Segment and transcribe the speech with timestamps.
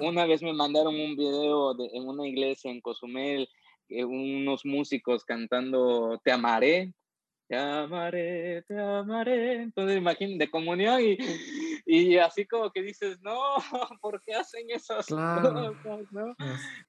[0.00, 3.48] Una vez me mandaron un video de, en una iglesia en Cozumel,
[3.88, 6.92] eh, unos músicos cantando Te amaré,
[7.46, 9.62] te amaré, te amaré.
[9.62, 11.16] Entonces, imagínate, de comunión y,
[11.86, 13.38] y así como que dices, no,
[14.00, 15.76] ¿por qué hacen esas cosas?
[16.10, 16.34] ¿no?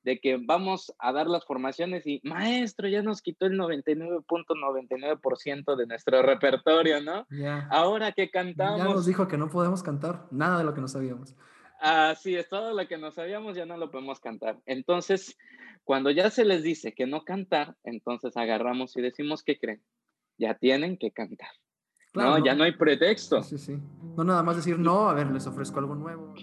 [0.01, 5.85] De que vamos a dar las formaciones y, maestro, ya nos quitó el 99.99% de
[5.85, 7.27] nuestro repertorio, ¿no?
[7.69, 8.79] Ahora que cantamos.
[8.79, 11.35] Ya nos dijo que no podemos cantar nada de lo que no sabíamos.
[11.79, 14.59] Así es, todo lo que no sabíamos ya no lo podemos cantar.
[14.65, 15.37] Entonces,
[15.83, 19.83] cuando ya se les dice que no cantar, entonces agarramos y decimos, ¿qué creen?
[20.37, 21.49] Ya tienen que cantar
[22.15, 23.43] no, ya no hay pretexto.
[23.43, 23.77] Sí, sí,
[24.15, 26.33] No nada más decir, no, a ver, les ofrezco algo nuevo.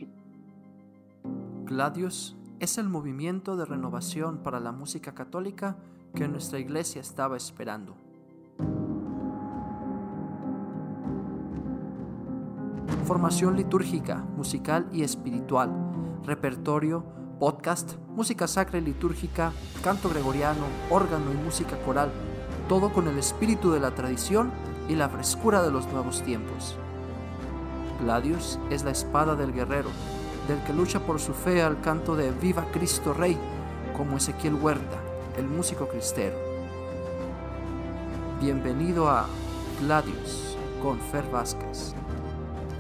[1.65, 5.79] Gladius es el movimiento de renovación para la música católica
[6.15, 7.97] que nuestra iglesia estaba esperando.
[13.13, 15.71] Formación litúrgica, musical y espiritual,
[16.25, 17.05] repertorio,
[17.39, 19.53] podcast, música sacra y litúrgica,
[19.85, 22.11] canto gregoriano, órgano y música coral,
[22.71, 24.51] todo con el espíritu de la tradición
[24.89, 26.75] y la frescura de los nuevos tiempos.
[28.01, 29.91] Gladius es la espada del guerrero,
[30.49, 33.37] del que lucha por su fe al canto de Viva Cristo Rey,
[33.95, 34.97] como Ezequiel Huerta,
[35.37, 36.39] el músico cristero.
[38.41, 39.27] Bienvenido a
[39.83, 41.95] Gladius con Fer Vázquez.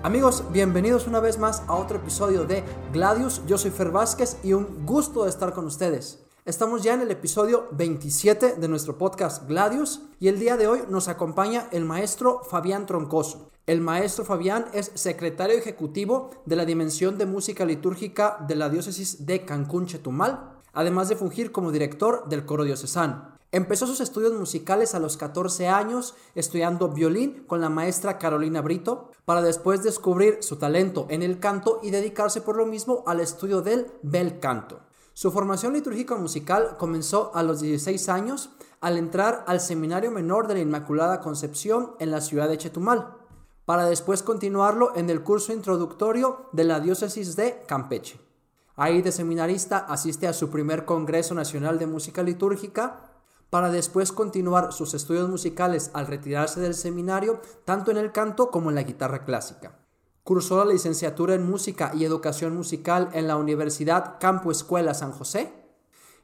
[0.04, 3.40] Amigos, bienvenidos una vez más a otro episodio de Gladius.
[3.46, 6.24] Yo soy Fer Vázquez y un gusto de estar con ustedes.
[6.44, 10.80] Estamos ya en el episodio 27 de nuestro podcast Gladius y el día de hoy
[10.88, 13.52] nos acompaña el maestro Fabián Troncoso.
[13.64, 19.24] El maestro Fabián es secretario ejecutivo de la Dimensión de Música Litúrgica de la Diócesis
[19.24, 23.32] de Cancún Chetumal, además de fungir como director del coro diocesano.
[23.50, 29.10] Empezó sus estudios musicales a los 14 años estudiando violín con la maestra Carolina Brito,
[29.26, 33.60] para después descubrir su talento en el canto y dedicarse por lo mismo al estudio
[33.60, 34.80] del bel canto.
[35.12, 38.50] Su formación litúrgica musical comenzó a los 16 años
[38.80, 43.18] al entrar al Seminario Menor de la Inmaculada Concepción en la ciudad de Chetumal,
[43.66, 48.31] para después continuarlo en el curso introductorio de la diócesis de Campeche.
[48.76, 53.12] Ahí de seminarista asiste a su primer Congreso Nacional de Música Litúrgica,
[53.50, 58.70] para después continuar sus estudios musicales al retirarse del seminario, tanto en el canto como
[58.70, 59.78] en la guitarra clásica.
[60.24, 65.52] Cursó la licenciatura en Música y Educación Musical en la Universidad Campo Escuela San José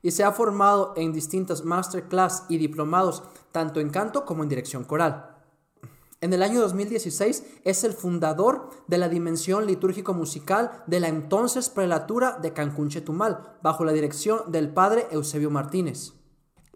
[0.00, 3.22] y se ha formado en distintos masterclass y diplomados
[3.52, 5.37] tanto en canto como en dirección coral.
[6.20, 12.38] En el año 2016 es el fundador de la dimensión litúrgico-musical de la entonces prelatura
[12.42, 16.14] de Cancún Chetumal, bajo la dirección del padre Eusebio Martínez.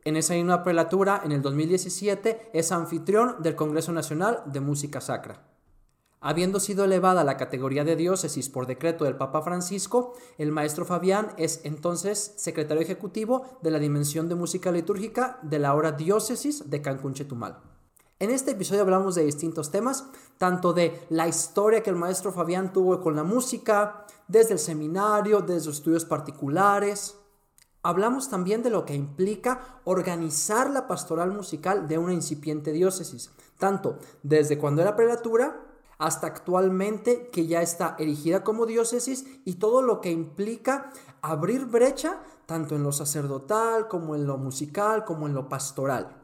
[0.05, 5.43] En esa misma prelatura, en el 2017, es anfitrión del Congreso Nacional de Música Sacra.
[6.21, 10.85] Habiendo sido elevada a la categoría de diócesis por decreto del Papa Francisco, el maestro
[10.85, 16.71] Fabián es entonces secretario ejecutivo de la Dimensión de Música Litúrgica de la ahora diócesis
[16.71, 17.72] de Cancún Chetumal.
[18.23, 20.05] En este episodio hablamos de distintos temas,
[20.39, 25.41] tanto de la historia que el maestro Fabián tuvo con la música, desde el seminario,
[25.41, 27.17] desde sus estudios particulares.
[27.83, 33.99] Hablamos también de lo que implica organizar la pastoral musical de una incipiente diócesis, tanto
[34.23, 35.61] desde cuando era prelatura
[35.99, 42.23] hasta actualmente que ya está erigida como diócesis y todo lo que implica abrir brecha
[42.47, 46.22] tanto en lo sacerdotal como en lo musical como en lo pastoral.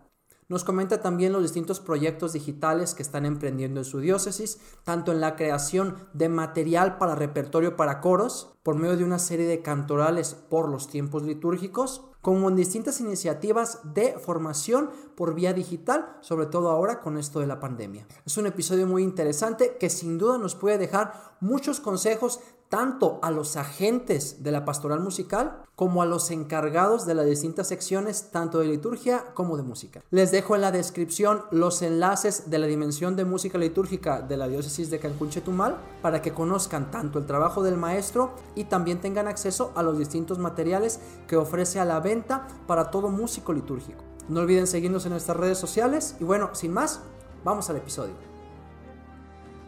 [0.51, 5.21] Nos comenta también los distintos proyectos digitales que están emprendiendo en su diócesis, tanto en
[5.21, 10.35] la creación de material para repertorio para coros, por medio de una serie de cantorales
[10.35, 16.71] por los tiempos litúrgicos, como en distintas iniciativas de formación por vía digital, sobre todo
[16.71, 18.07] ahora con esto de la pandemia.
[18.25, 23.31] Es un episodio muy interesante que sin duda nos puede dejar muchos consejos tanto a
[23.31, 28.59] los agentes de la pastoral musical como a los encargados de las distintas secciones tanto
[28.59, 30.03] de liturgia como de música.
[30.11, 34.49] Les dejo en la descripción los enlaces de la dimensión de música litúrgica de la
[34.49, 39.29] diócesis de Cancún Chetumal para que conozcan tanto el trabajo del maestro y también tengan
[39.29, 44.05] acceso a los distintos materiales que ofrece a la venta para todo músico litúrgico.
[44.29, 47.01] No olviden seguirnos en nuestras redes sociales y bueno, sin más,
[47.45, 48.15] vamos al episodio.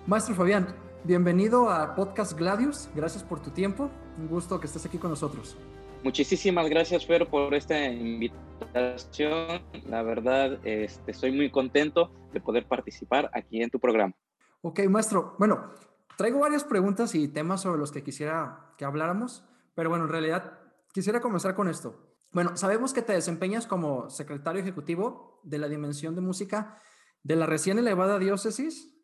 [0.06, 0.74] Maestro Fabián,
[1.04, 2.88] bienvenido a Podcast Gladius.
[2.94, 3.90] Gracias por tu tiempo.
[4.18, 5.56] Un gusto que estés aquí con nosotros.
[6.02, 9.62] Muchísimas gracias, Fer, por esta invitación.
[9.88, 14.14] La verdad, este, estoy muy contento de poder participar aquí en tu programa.
[14.62, 15.36] Ok, maestro.
[15.38, 15.72] Bueno,
[16.16, 19.44] traigo varias preguntas y temas sobre los que quisiera que habláramos,
[19.74, 20.58] pero bueno, en realidad
[20.92, 21.94] quisiera comenzar con esto.
[22.32, 26.78] Bueno, sabemos que te desempeñas como secretario ejecutivo de la Dimensión de Música
[27.22, 28.99] de la recién elevada diócesis,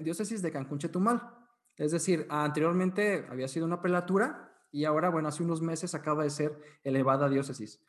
[0.00, 1.22] diócesis de Cancún Chetumal.
[1.76, 6.30] Es decir, anteriormente había sido una prelatura y ahora, bueno, hace unos meses acaba de
[6.30, 7.80] ser elevada a diócesis.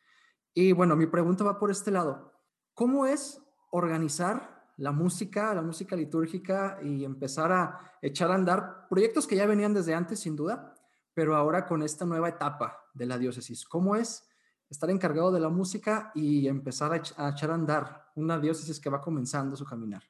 [0.54, 2.32] Y bueno, mi pregunta va por este lado.
[2.74, 9.26] ¿Cómo es organizar la música, la música litúrgica y empezar a echar a andar proyectos
[9.26, 10.74] que ya venían desde antes, sin duda,
[11.14, 13.64] pero ahora con esta nueva etapa de la diócesis.
[13.66, 14.28] ¿Cómo es
[14.68, 19.00] estar encargado de la música y empezar a, echar a andar una diócesis que va
[19.00, 20.02] comenzando su caminar?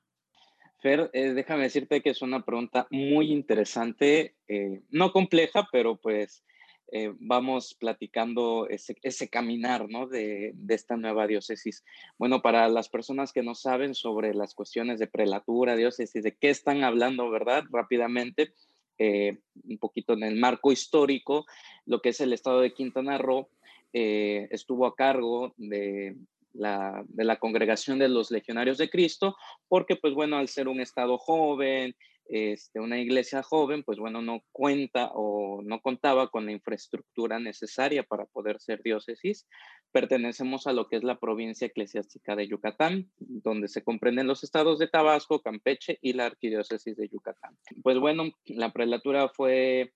[0.80, 6.44] Fer, eh, déjame decirte que es una pregunta muy interesante, eh, no compleja, pero pues
[6.92, 10.06] eh, vamos platicando ese, caminar ¿no?
[10.06, 11.82] de, de, esta nueva diócesis.
[12.18, 16.50] Bueno, para las personas que no saben sobre las cuestiones de prelatura, diócesis, de qué
[16.50, 17.64] están hablando, ¿verdad?
[17.70, 18.52] Rápidamente,
[18.98, 21.44] un poquito en el marco histórico,
[21.84, 23.48] lo que es el estado de Quintana Roo,
[23.92, 26.16] estuvo a cargo de,
[26.56, 29.36] la, de la congregación de los legionarios de Cristo,
[29.68, 31.94] porque pues bueno, al ser un estado joven,
[32.28, 38.02] este, una iglesia joven, pues bueno, no cuenta o no contaba con la infraestructura necesaria
[38.02, 39.46] para poder ser diócesis.
[39.92, 44.78] Pertenecemos a lo que es la provincia eclesiástica de Yucatán, donde se comprenden los estados
[44.80, 47.56] de Tabasco, Campeche y la arquidiócesis de Yucatán.
[47.82, 49.92] Pues bueno, la prelatura fue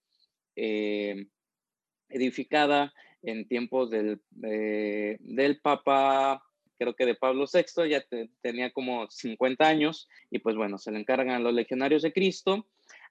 [0.55, 1.27] eh,
[2.09, 2.93] edificada
[3.23, 6.43] en tiempos del, eh, del Papa
[6.81, 8.03] creo que de Pablo VI, ya
[8.41, 12.67] tenía como 50 años, y pues bueno, se le encargan a los legionarios de Cristo.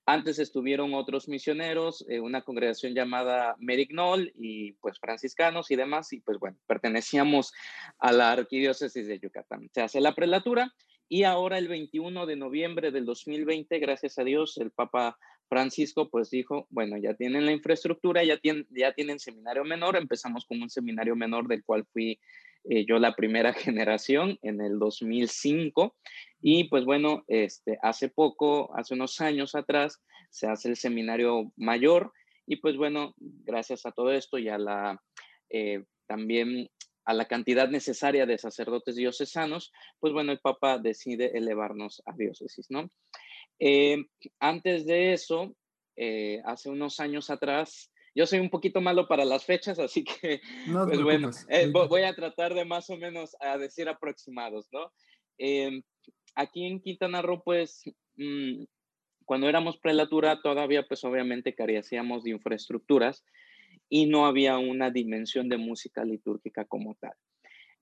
[0.07, 6.19] Antes estuvieron otros misioneros, eh, una congregación llamada Merignol y pues franciscanos y demás, y
[6.19, 7.53] pues bueno, pertenecíamos
[7.99, 9.69] a la arquidiócesis de Yucatán.
[9.71, 10.73] Se hace la prelatura
[11.07, 15.15] y ahora el 21 de noviembre del 2020, gracias a Dios, el Papa
[15.47, 20.47] Francisco pues dijo, bueno, ya tienen la infraestructura, ya tienen, ya tienen seminario menor, empezamos
[20.47, 22.19] con un seminario menor del cual fui
[22.65, 25.95] eh, yo la primera generación en el 2005
[26.41, 32.13] y pues bueno, este, hace poco, hace unos años atrás, se hace el seminario mayor
[32.45, 35.01] y pues bueno, gracias a todo esto y a la
[35.49, 36.69] eh, también
[37.05, 42.67] a la cantidad necesaria de sacerdotes diocesanos, pues bueno, el Papa decide elevarnos a diócesis,
[42.69, 42.91] ¿no?
[43.59, 44.05] Eh,
[44.39, 45.55] antes de eso,
[46.45, 50.41] hace unos años atrás, yo soy un poquito malo para las fechas, así que,
[50.87, 54.91] pues bueno, eh, voy a tratar de más o menos a decir aproximados, ¿no?
[55.37, 55.81] Em,
[56.35, 57.83] aquí en Quintana Roo, pues,
[58.17, 58.63] mm,
[59.25, 63.23] cuando éramos prelatura, todavía, pues, obviamente carecíamos de infraestructuras
[63.89, 67.13] y no había una dimensión de música litúrgica como tal.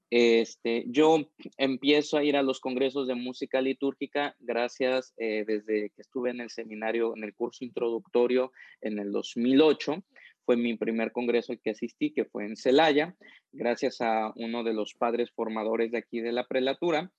[0.09, 6.01] Este, yo empiezo a ir a los congresos de música litúrgica gracias eh, desde que
[6.01, 10.01] estuve en el seminario, en el curso introductorio en el 2008
[10.47, 13.17] fue mi primer congreso al que asistí, que fue en Celaya,
[13.51, 17.11] gracias a uno de los padres formadores de aquí de la prelatura,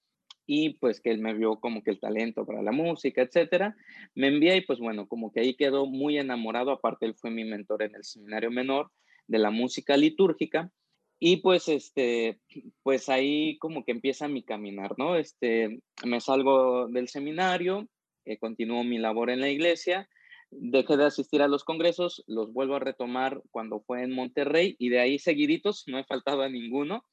[0.47, 3.77] y pues que él me vio como que el talento para la música, etcétera.
[4.15, 7.45] Me envié y pues bueno, como que ahí quedó muy enamorado, aparte él fue mi
[7.45, 8.91] mentor en el seminario menor
[9.27, 10.73] de la música litúrgica.
[11.21, 12.39] Y pues, este,
[12.83, 15.17] pues ahí como que empieza mi caminar, ¿no?
[15.17, 17.89] Este, me salgo del seminario,
[18.25, 20.09] eh, continúo mi labor en la iglesia
[20.51, 24.89] dejé de asistir a los congresos, los vuelvo a retomar cuando fue en Monterrey y
[24.89, 27.05] de ahí seguiditos, no he faltado a ninguno.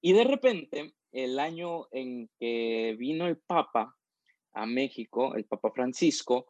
[0.00, 3.96] Y de repente, el año en que vino el Papa
[4.52, 6.46] a México, el Papa Francisco,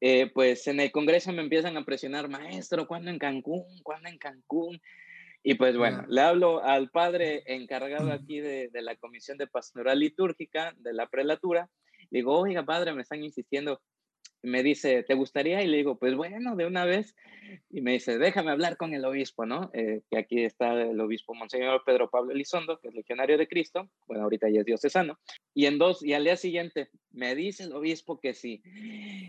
[0.00, 3.64] eh, pues en el Congreso me empiezan a presionar, maestro, ¿cuándo en Cancún?
[3.84, 4.80] ¿Cuándo en Cancún?
[5.44, 10.00] Y pues bueno, le hablo al padre encargado aquí de, de, la Comisión de Pastoral
[10.00, 11.70] Litúrgica de la prelatura.
[12.10, 13.80] Le digo, oiga, padre, me están insistiendo,
[14.42, 15.62] me dice, ¿te gustaría?
[15.62, 17.14] Y le digo, pues bueno, de una vez.
[17.70, 19.70] Y me dice, déjame hablar con el obispo, ¿no?
[19.74, 23.88] Eh, que aquí está el obispo Monseñor Pedro Pablo Elizondo, que es legionario de Cristo.
[24.06, 25.18] Bueno, ahorita ya es diocesano.
[25.54, 28.62] Y en dos, y al día siguiente, me dice el obispo que sí.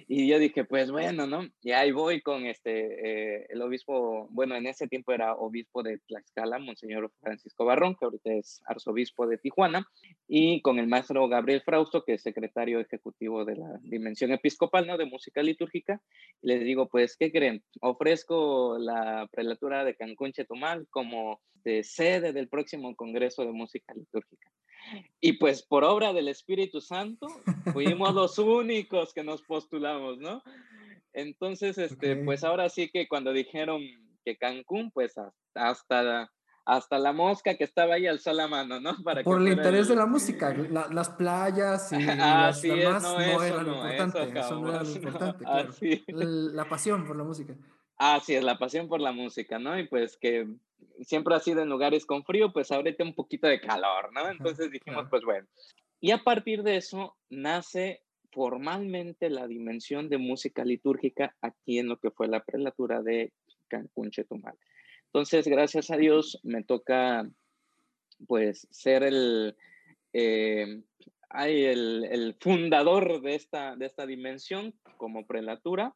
[0.08, 1.48] Y yo dije, pues bueno, ¿no?
[1.62, 6.00] Y ahí voy con este, eh, el obispo, bueno, en ese tiempo era obispo de
[6.08, 9.88] Tlaxcala, Monseñor Francisco Barrón, que ahorita es arzobispo de Tijuana,
[10.28, 14.98] y con el maestro Gabriel Frausto, que es secretario ejecutivo de la Dimensión Episcopal, ¿no?
[15.04, 16.02] De música litúrgica.
[16.42, 17.64] Y les digo, pues, ¿qué creen?
[17.82, 24.50] Ofrezco la prelatura de Cancún Chetumal como de sede del próximo Congreso de Música Litúrgica.
[25.22, 27.28] Y pues por obra del Espíritu Santo,
[27.72, 30.44] fuimos los únicos que nos postulamos, ¿no?
[31.14, 33.82] Entonces, este, pues ahora sí que cuando dijeron
[34.26, 35.34] que Cancún, pues hasta,
[35.70, 36.32] hasta
[36.66, 38.96] la mosca que estaba ahí alzó la mano, ¿no?
[39.04, 43.76] Para por el interés de la música, las playas y las demás no, eran lo
[43.76, 45.70] importante, eso, no era lo importante, claro.
[46.08, 47.56] La pasión por la música.
[47.98, 49.78] Así es, la pasión por la música, ¿no?
[49.78, 50.48] Y pues que
[51.02, 54.30] siempre ha sido en lugares con frío, pues ahorita un poquito de calor, ¿no?
[54.30, 55.48] Entonces dijimos, pues bueno.
[56.00, 61.98] Y a partir de eso nace formalmente la dimensión de música litúrgica aquí en lo
[61.98, 63.32] que fue la prelatura de
[63.68, 64.56] Cancún, Chetumal.
[65.14, 67.30] Entonces, gracias a Dios, me toca
[68.26, 69.56] pues ser el,
[70.12, 70.82] eh,
[71.36, 75.96] el, fundador de esta, de esta dimensión como prelatura.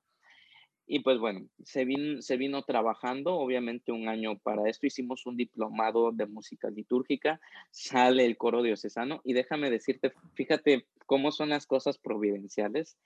[0.85, 6.27] Y pues bueno, se vino trabajando, obviamente un año para esto, hicimos un diplomado de
[6.27, 12.99] música litúrgica, sale el coro diocesano y déjame decirte, fíjate cómo son las cosas providenciales,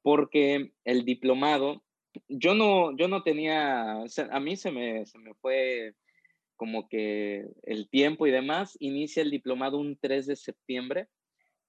[0.00, 1.82] porque el diplomado,
[2.28, 5.94] yo no, yo no tenía, a mí se me, se me fue
[6.56, 11.08] como que el tiempo y demás, inicia el diplomado un 3 de septiembre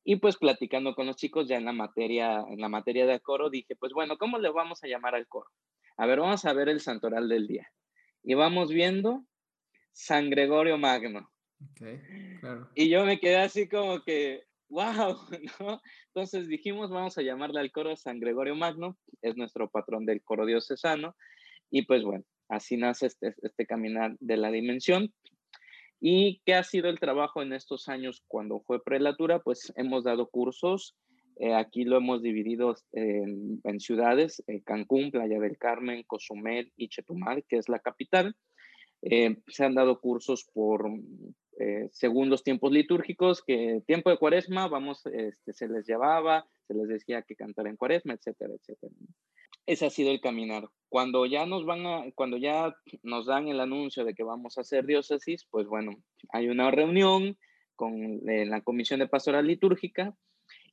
[0.03, 3.49] y pues platicando con los chicos ya en la materia, en la materia de coro,
[3.49, 5.49] dije, pues bueno, ¿cómo le vamos a llamar al coro?
[5.97, 7.71] A ver, vamos a ver el santoral del día.
[8.23, 9.25] Y vamos viendo
[9.91, 11.31] San Gregorio Magno.
[12.75, 15.17] Y yo me quedé así como que, wow.
[16.07, 20.45] Entonces dijimos, vamos a llamarle al coro San Gregorio Magno, es nuestro patrón del coro
[20.45, 21.15] diocesano.
[21.69, 25.13] Y pues bueno, así nace este, este caminar de la dimensión.
[25.99, 29.39] ¿Y qué ha sido el trabajo en estos años cuando fue prelatura?
[29.39, 30.95] Pues hemos dado cursos,
[31.39, 37.43] eh, aquí lo hemos dividido en, ciudades, eh, Cancún, Playa del Carmen, Cozumel y Chetumal,
[37.47, 38.35] que es la capital.
[39.01, 40.89] Eh, se han dado cursos por,
[41.91, 46.87] según los tiempos litúrgicos, que tiempo de cuaresma, vamos, este, se les llevaba, se les
[46.87, 48.93] decía que cantar en cuaresma, etcétera, etcétera
[49.65, 50.69] ese ha sido el caminar.
[50.89, 54.61] Cuando ya nos van a, cuando ya nos dan el anuncio de que vamos a
[54.61, 57.37] hacer diócesis, pues bueno, hay una reunión
[57.75, 60.15] con eh, la Comisión de Pastoral Litúrgica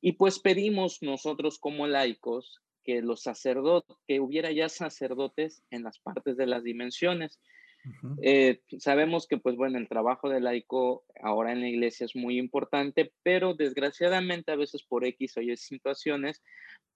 [0.01, 5.99] y pues pedimos nosotros como laicos que los sacerdotes, que hubiera ya sacerdotes en las
[5.99, 7.39] partes de las dimensiones.
[8.23, 12.39] Eh, sabemos que, pues bueno, el trabajo del laico ahora en la iglesia es muy
[12.39, 16.43] importante, pero desgraciadamente a veces por X o Y situaciones,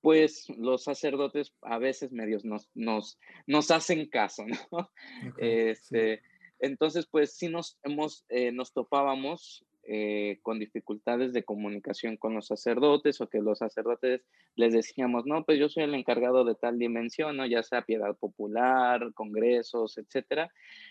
[0.01, 4.91] pues los sacerdotes a veces medios nos, nos, nos hacen caso, ¿no?
[5.39, 6.23] este,
[6.59, 12.47] Entonces, pues sí nos, hemos, eh, nos topábamos eh, con dificultades de comunicación con los
[12.47, 14.23] sacerdotes o que los sacerdotes
[14.55, 17.47] les decíamos, no, pues yo soy el encargado de tal dimensión, ¿no?
[17.47, 20.51] ya sea piedad popular, congresos, etcétera.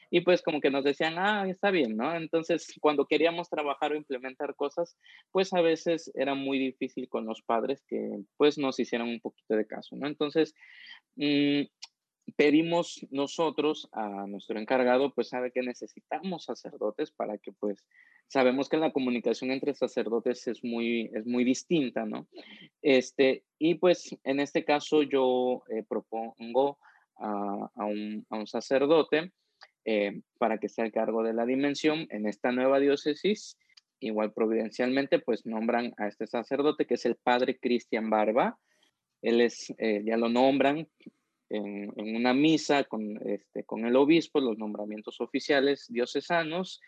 [0.10, 2.14] Y pues como que nos decían, ah, está bien, ¿no?
[2.16, 4.98] Entonces, cuando queríamos trabajar o implementar cosas,
[5.32, 9.56] pues a veces era muy difícil con los padres que pues nos hicieran un poquito
[9.56, 10.08] de caso, ¿no?
[10.08, 10.54] Entonces,
[11.16, 11.62] mmm,
[12.36, 17.86] pedimos nosotros a nuestro encargado, pues sabe que necesitamos sacerdotes para que pues
[18.28, 22.28] sabemos que la comunicación entre sacerdotes es muy, es muy distinta, ¿no?
[22.82, 26.80] Este, y pues en este caso yo eh, propongo
[27.18, 29.32] a, a, un, a, un, sacerdote
[29.84, 33.58] eh, para que sea el cargo de la dimensión en esta nueva diócesis.
[34.00, 38.58] Igual providencialmente pues nombran a este sacerdote que es el padre Cristian Barba.
[39.22, 40.88] Él es, eh, ya lo nombran,
[41.52, 46.82] en, una misa con, este, con el obispo, los nombramientos oficiales diocesanos,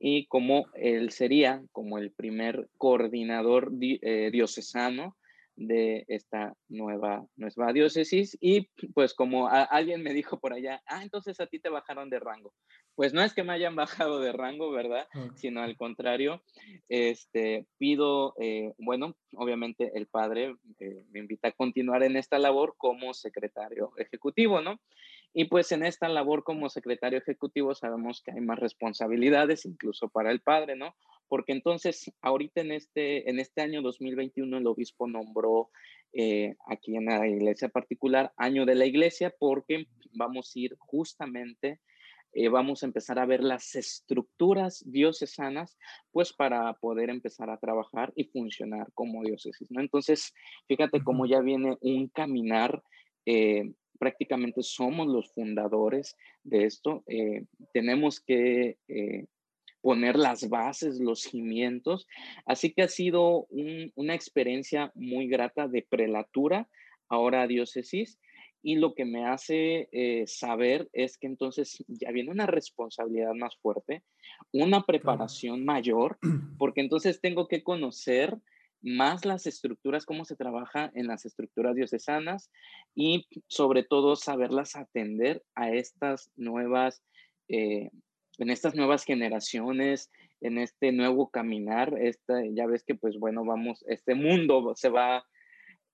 [0.00, 5.16] y como él sería como el primer coordinador eh, diocesano
[5.58, 8.36] de esta nueva, nueva diócesis.
[8.40, 12.20] Y pues como alguien me dijo por allá, ah, entonces a ti te bajaron de
[12.20, 12.54] rango
[12.98, 13.76] pues no es que me hayan
[14.10, 15.06] bajado de rango, ¿verdad?
[15.36, 16.42] Sino al contrario,
[16.88, 22.74] este, pido, eh, bueno, obviamente el padre eh, me invita a continuar en esta labor
[22.76, 24.80] como secretario ejecutivo, ¿no?
[25.34, 30.30] Y pues en esta labor como secretario ejecutivo sabemos que hay más responsabilidades, incluso para
[30.30, 30.94] el padre, ¿no?
[31.28, 35.70] Porque entonces, ahorita en este, en este año 2021, el obispo nombró
[36.12, 41.80] eh, aquí en la iglesia particular año de la iglesia, porque vamos a ir justamente
[42.32, 45.78] eh, vamos a empezar a ver las estructuras diocesanas,
[46.12, 49.80] pues para poder empezar a trabajar y funcionar como diócesis, ¿no?
[49.80, 50.34] Entonces,
[50.66, 52.82] fíjate cómo ya viene un caminar,
[53.24, 58.78] eh, prácticamente somos los fundadores de esto, eh, tenemos que
[59.80, 62.06] poner las bases, los cimientos,
[62.46, 63.46] así que ha sido
[63.94, 66.68] una experiencia muy grata de prelatura,
[67.08, 68.18] ahora diócesis,
[68.62, 73.56] y lo que me hace eh, saber es que entonces ya viene una responsabilidad más
[73.56, 74.02] fuerte,
[74.52, 76.18] una preparación mayor,
[76.58, 78.36] porque entonces tengo que conocer
[78.80, 82.50] más las estructuras, cómo se trabaja en las estructuras diocesanas
[82.94, 87.02] y sobre todo saberlas atender a estas nuevas,
[87.48, 87.90] eh,
[88.38, 91.94] en estas nuevas generaciones, en este nuevo caminar.
[92.00, 95.24] Esta, ya ves que pues bueno, vamos, este mundo se va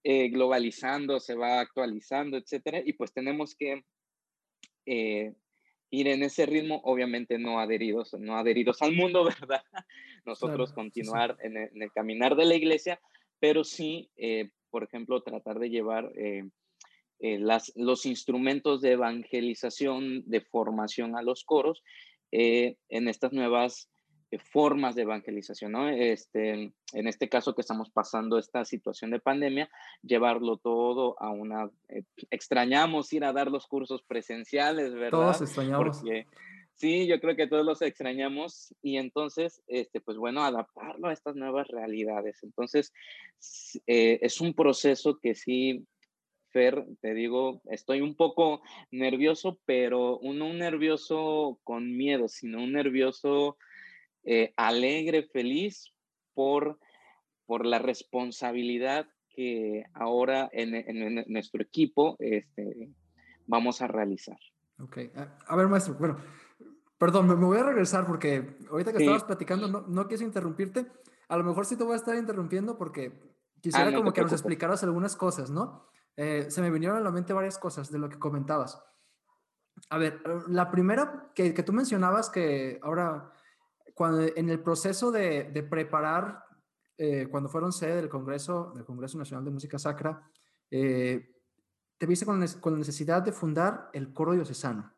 [0.03, 3.85] eh, globalizando, se va actualizando, etcétera, y pues tenemos que
[4.87, 5.33] eh,
[5.95, 9.63] ir en ese ritmo, obviamente no adheridos, no adheridos al mundo, ¿verdad?
[10.25, 13.01] Nosotros continuar En, el, caminar de la iglesia,
[13.41, 20.41] pero sí, eh, por ejemplo, tratar de llevar eh, las, los instrumentos de evangelización, de
[20.41, 21.83] formación a los coros
[22.33, 23.94] eh, en estas nuevas eh,
[24.39, 25.89] formas de evangelización, ¿no?
[25.89, 29.71] Este, en este caso que estamos pasando esta situación de pandemia,
[30.03, 31.71] llevarlo todo a una...
[32.31, 35.11] extrañamos ir a dar los cursos presenciales, ¿verdad?
[35.11, 36.03] Todos extrañamos.
[36.75, 41.37] sí, yo creo que todos los extrañamos y entonces, este, pues bueno, adaptarlo a estas
[41.37, 42.43] nuevas realidades.
[42.43, 42.93] Entonces,
[43.87, 45.87] es un proceso que sí
[46.55, 48.63] Fer, te digo, estoy un poco
[48.93, 53.59] nervioso, pero no un nervioso con miedo, sino un nervioso
[54.25, 55.93] eh, alegre, feliz
[56.35, 56.79] por,
[57.47, 62.91] por la responsabilidad que ahora en, nuestro equipo este,
[63.47, 64.39] vamos a realizar.
[64.81, 64.99] Ok,
[65.47, 66.19] a, ver maestro, bueno,
[66.99, 70.87] perdón, me, voy a regresar porque ahorita que estabas platicando no, no quise interrumpirte,
[71.29, 73.13] a lo mejor sí te voy a estar interrumpiendo porque
[73.61, 75.89] quisiera ah, como que nos explicaras algunas cosas, ¿no?
[76.17, 78.81] Eh, se me vinieron a la mente varias cosas de lo que comentabas.
[79.91, 83.33] A ver, la primera que, tú mencionabas que ahora,
[83.95, 86.45] cuando, en el proceso de, preparar,
[86.99, 90.29] eh, cuando fueron sede del Congreso, del Congreso Nacional de Música Sacra,
[90.71, 91.31] eh,
[91.97, 94.93] te viste con, la necesidad de fundar el coro diocesano,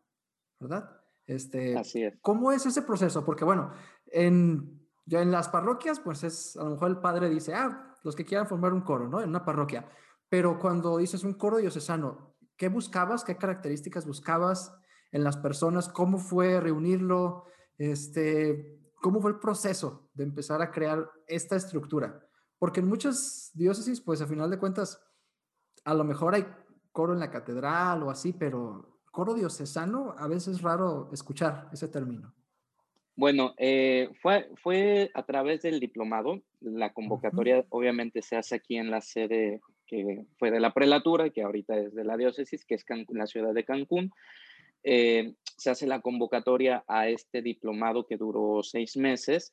[0.58, 0.90] ¿verdad?
[1.26, 2.14] Este, Así es.
[2.22, 3.24] ¿Cómo es ese proceso?
[3.24, 3.72] Porque bueno,
[4.06, 8.16] en, ya en las parroquias, pues es, a lo mejor el padre dice, ah, los
[8.16, 9.20] que quieran formar un coro, ¿no?
[9.20, 9.88] En una parroquia.
[10.28, 13.24] Pero cuando dices un coro diocesano, ¿qué buscabas?
[13.24, 14.74] ¿Qué características buscabas
[15.12, 15.88] en las personas?
[15.88, 17.44] ¿Cómo fue reunirlo?
[17.78, 22.26] Este, ¿Cómo fue el proceso de empezar a crear esta estructura?
[22.58, 25.00] Porque en muchas diócesis, pues a final de cuentas,
[25.84, 26.44] a lo mejor hay
[26.90, 31.86] coro en la catedral o así, pero coro diocesano a veces es raro escuchar ese
[31.86, 32.34] término.
[33.14, 36.42] Bueno, eh, fue, fue a través del diplomado.
[36.58, 41.44] La convocatoria obviamente se hace aquí en la sede que fue de la prelatura, que
[41.44, 44.10] ahorita es de la diócesis, que es la ciudad de Cancún.
[44.88, 49.50] Eh, se hace la convocatoria a este diplomado que duró seis meses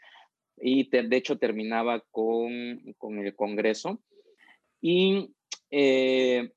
[0.58, 4.00] y de hecho terminaba con, el Congreso.
[4.80, 5.34] Y
[5.72, 6.52] eh,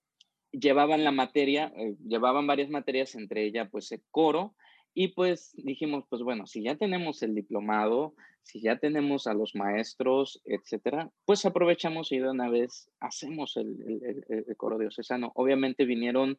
[0.53, 4.55] llevaban la materia, eh, llevaban varias materias, entre ellas pues el coro,
[4.93, 9.55] y pues dijimos, pues bueno, si ya tenemos el diplomado, si ya tenemos a los
[9.55, 15.33] maestros, etcétera, pues aprovechamos y de una vez hacemos el, el, coro diocesano.
[15.35, 16.39] Obviamente vinieron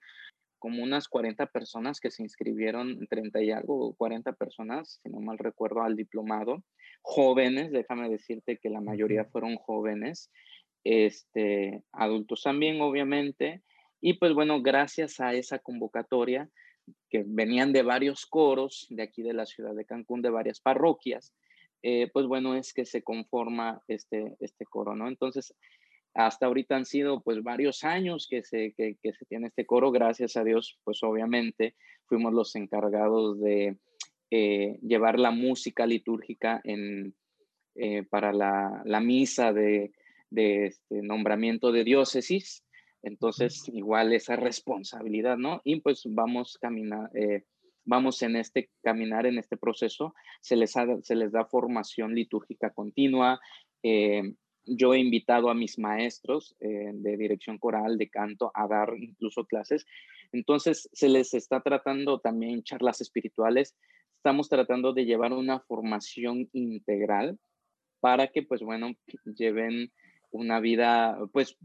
[0.59, 5.37] como unas 40 personas que se inscribieron, 30 y algo, 40 personas, si no mal
[5.37, 6.63] recuerdo, al diplomado.
[7.01, 10.31] Jóvenes, déjame decirte que la mayoría fueron jóvenes,
[10.83, 13.61] este, adultos también, obviamente.
[14.01, 16.49] Y pues bueno, gracias a esa convocatoria,
[17.09, 21.33] que venían de varios coros de aquí de la ciudad de Cancún, de varias parroquias,
[21.83, 25.07] eh, pues bueno, es que se conforma este, este coro, ¿no?
[25.07, 25.53] Entonces,
[26.17, 30.35] hasta ahorita han sido pues varios años que se, que, se tiene este coro, gracias
[30.35, 31.75] a Dios, pues obviamente
[32.05, 33.77] fuimos los encargados de
[34.31, 37.15] eh, llevar la música litúrgica en,
[37.75, 39.91] eh, para la, la, misa de,
[40.29, 42.63] de este nombramiento de diócesis
[43.07, 45.61] entonces, igual esa responsabilidad, ¿no?
[45.63, 47.43] Y pues vamos caminar, eh,
[47.85, 53.39] vamos en este caminar, en este proceso, se les, se les da formación litúrgica continua.
[53.83, 54.33] Eh,
[54.67, 59.45] yo he invitado a mis maestros eh, de dirección coral, de canto, a dar incluso
[59.45, 59.85] clases.
[60.31, 63.75] Entonces, se les está tratando también charlas espirituales.
[64.17, 67.39] Estamos tratando de llevar una formación integral
[67.99, 68.93] para que, pues bueno,
[69.25, 69.91] lleven
[70.31, 71.57] una vida, pues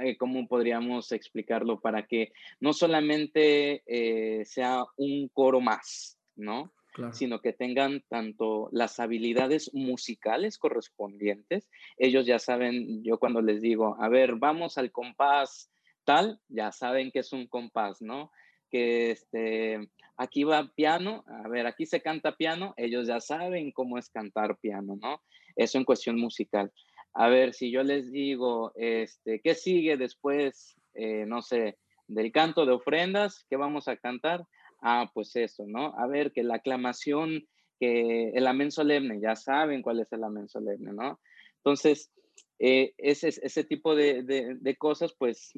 [0.00, 1.80] eh, ¿cómo podríamos explicarlo?
[1.80, 6.72] Para que no solamente eh, sea un coro más, ¿no?
[7.12, 11.68] Sino que tengan tanto las habilidades musicales correspondientes.
[11.96, 15.70] Ellos ya saben, yo cuando les digo, a ver, vamos al compás
[16.04, 18.30] tal, ya saben que es un compás, ¿no?
[18.70, 23.98] Que este, aquí va piano, a ver, aquí se canta piano, ellos ya saben cómo
[23.98, 25.22] es cantar piano, ¿no?
[25.54, 26.72] Eso en cuestión musical
[27.14, 32.64] a ver, si yo les digo, este, ¿qué sigue después, eh, no sé, del canto
[32.64, 33.44] de ofrendas?
[33.50, 34.44] ¿Qué vamos a cantar?
[34.80, 35.94] Ah, pues eso, ¿no?
[35.98, 37.46] A ver, que la aclamación,
[37.78, 41.20] que el amén solemne, ya saben cuál es el amén solemne, ¿no?
[41.56, 42.10] Entonces,
[42.58, 45.52] eh, ese, ese tipo de, de, cosas, pues,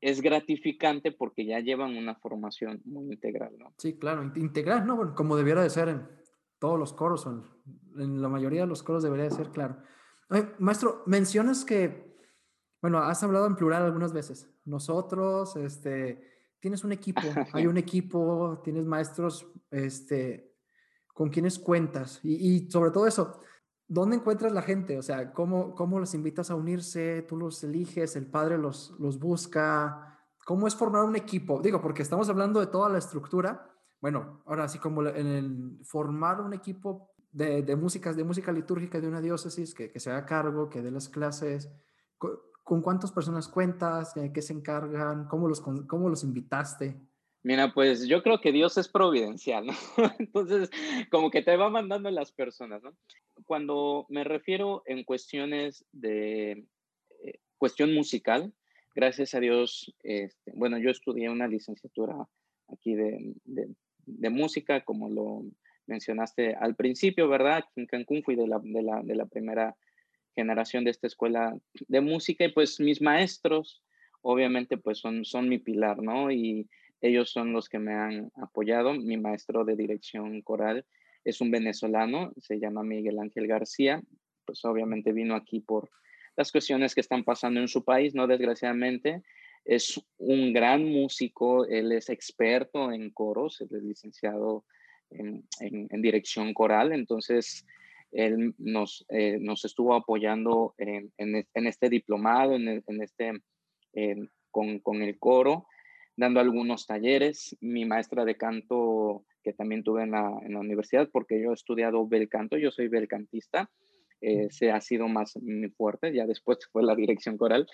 [0.00, 3.74] es gratificante porque ya llevan una formación muy integral, ¿no?
[3.78, 4.96] Sí, claro, integral, ¿no?
[4.96, 6.06] Bueno, como debiera de ser en
[6.58, 7.42] todos los coros, en,
[8.00, 9.82] en la mayoría de los coros debería de ser, claro
[10.58, 12.18] maestro, mencionas que,
[12.80, 14.50] bueno, has hablado en plural algunas veces.
[14.64, 16.33] Nosotros, este,
[16.64, 17.20] tienes un equipo,
[17.52, 20.54] hay un equipo, tienes maestros, este,
[21.12, 23.42] con quienes cuentas y, sobre todo eso,
[23.86, 24.96] ¿dónde encuentras la gente?
[24.96, 27.20] O sea, ¿cómo, ¿cómo los invitas a unirse?
[27.28, 28.16] ¿Tú los eliges?
[28.16, 30.18] ¿El padre los, los busca?
[30.46, 31.60] ¿Cómo es formar un equipo?
[31.60, 33.70] Digo, porque estamos hablando de toda la estructura.
[34.00, 39.02] Bueno, ahora sí, como en el formar un equipo de, de músicas, de música litúrgica
[39.02, 41.68] de una diócesis que, que se haga cargo, que dé las clases.
[42.64, 44.14] ¿Con, cuántas personas cuentas?
[44.32, 45.28] ¿Qué se encargan?
[45.28, 46.96] ¿Cómo los, cómo los invitaste?
[47.44, 49.74] Mira, pues yo creo que Dios es providencial, ¿no?
[50.18, 50.70] Entonces,
[51.10, 52.96] como que te va mandando las personas, ¿no?
[53.44, 56.66] Cuando me refiero en cuestiones de
[57.22, 58.54] eh, cuestión musical,
[58.94, 62.16] gracias a Dios, este, bueno, yo estudié una licenciatura
[62.68, 65.42] aquí de, de, música, como lo
[65.86, 67.64] mencionaste al principio, ¿verdad?
[67.76, 69.76] En Cancún fui de la, de la, de la primera
[70.34, 71.56] generación de esta escuela
[71.88, 73.82] de música y pues mis maestros,
[74.22, 76.30] obviamente, pues son, son mi pilar, ¿no?
[76.30, 76.68] Y
[77.00, 78.94] ellos son los que me han apoyado.
[78.94, 80.84] Mi maestro de dirección coral
[81.24, 84.02] es un venezolano, se llama Miguel Ángel García,
[84.44, 85.90] pues obviamente vino aquí por
[86.36, 88.26] las cuestiones que están pasando en su país, ¿no?
[88.26, 89.22] Desgraciadamente,
[89.64, 94.64] es un gran músico, él es experto en coros, él es licenciado
[95.10, 95.46] en,
[96.02, 97.64] dirección coral, entonces
[98.14, 101.12] él nos, eh, nos estuvo apoyando en,
[101.54, 103.32] este diplomado, en, este,
[104.50, 105.66] con, con, el coro,
[106.16, 107.56] dando algunos talleres.
[107.60, 111.54] Mi maestra de canto, que también tuve en la, en la universidad, porque yo he
[111.54, 113.70] estudiado bel canto, yo soy belcantista,
[114.26, 115.34] eh, se ha sido más
[115.76, 117.66] fuerte, ya después fue la dirección coral.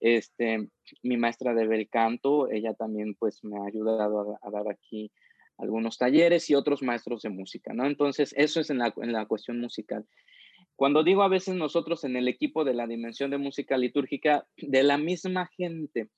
[0.00, 0.68] Este,
[1.02, 5.12] mi maestra de bel canto, ella también pues me ha ayudado a, dar aquí
[5.58, 7.86] algunos talleres y otros maestros de música, ¿no?
[7.86, 10.06] Entonces, eso es en la, en la cuestión musical.
[10.76, 14.84] Cuando digo a veces nosotros en el equipo de la dimensión de música litúrgica, de
[14.84, 16.08] la misma gente,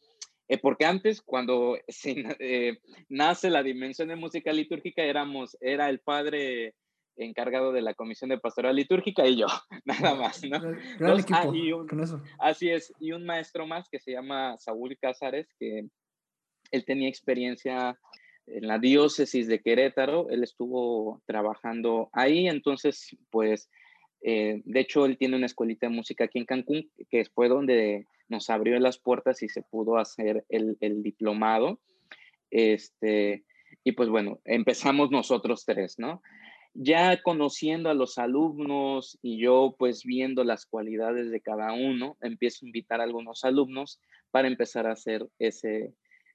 [0.48, 1.78] eh, porque antes, cuando
[2.38, 6.74] eh, nace la dimensión de música litúrgica, éramos, era el padre
[7.16, 9.46] encargado de la comisión de pastoral litúrgica y yo,
[9.84, 10.58] nada más, ¿no?
[12.38, 15.86] Ah, así es, y un maestro más que se llama Saúl Cázares, que
[16.70, 17.98] él tenía experiencia
[18.54, 23.70] en la diócesis de Querétaro, él estuvo trabajando ahí, entonces, pues,
[24.22, 28.06] eh, de hecho, él tiene una escuelita de música aquí en Cancún, que fue donde
[28.28, 31.80] nos abrió las puertas y se pudo hacer el, el diplomado.
[32.50, 33.44] Este,
[33.84, 36.22] y pues bueno, empezamos nosotros tres, ¿no?
[36.74, 42.64] ya conociendo a los alumnos y yo pues viendo las cualidades de cada uno, empiezo
[42.64, 45.92] a invitar a algunos alumnos para empezar a hacer ese,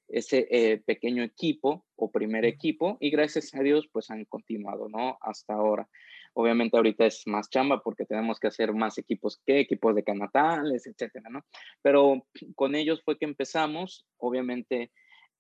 [0.08, 5.18] ese eh, pequeño equipo o primer equipo y gracias a Dios pues han continuado, ¿no?
[5.22, 5.88] Hasta ahora.
[6.34, 10.86] Obviamente ahorita es más chamba porque tenemos que hacer más equipos que equipos de canatales,
[10.86, 11.46] etcétera, ¿no?
[11.82, 14.92] Pero con ellos fue que empezamos, obviamente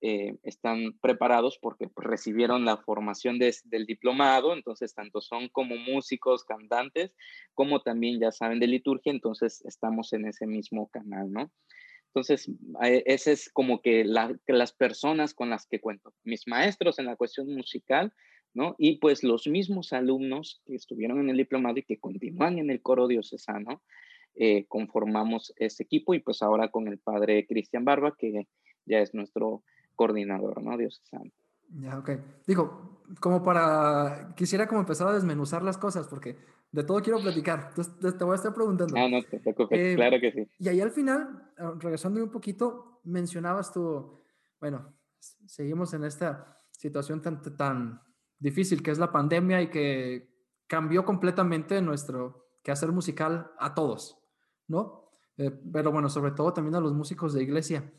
[0.02, 6.44] eh, están preparados porque pues, recibieron la formación del diplomado, entonces tanto son como músicos,
[6.44, 7.16] cantantes,
[7.54, 11.52] como también ya saben de liturgia, entonces estamos en ese mismo canal, ¿no?
[12.16, 12.50] Entonces,
[12.82, 17.18] eh, ese es como que, las personas con las que cuento, mis maestros en la
[17.18, 18.14] cuestión musical,
[18.54, 18.74] ¿no?
[18.78, 22.82] Y pues los mismos alumnos que estuvieron en el diplomado y que continúan en el
[22.82, 23.82] coro diocesano,
[24.36, 28.48] eh, conformamos ese equipo y pues ahora con el padre Cristian Barba, que
[28.86, 29.64] ya es nuestro
[29.96, 30.78] coordinador, ¿no?
[30.78, 31.36] Dios santo.
[31.82, 32.12] Ya, ok.
[32.48, 36.38] Digo, como para, quisiera como empezar a desmenuzar las cosas, porque
[36.76, 37.68] de todo quiero platicar.
[37.70, 38.94] Entonces te voy a estar preguntando.
[38.98, 40.48] Ah, no te preocupes, eh, claro que sí.
[40.60, 44.20] Y ahí al final, ah, regresando un poquito, mencionabas tú,
[44.60, 44.94] bueno,
[45.46, 48.02] seguimos en esta situación tan, tan
[48.38, 50.30] difícil que es la pandemia y que
[50.68, 54.18] cambió completamente nuestro quehacer musical a todos,
[54.68, 55.10] ¿no?
[55.38, 57.90] Eh, pero bueno, sobre todo también a los músicos de iglesia.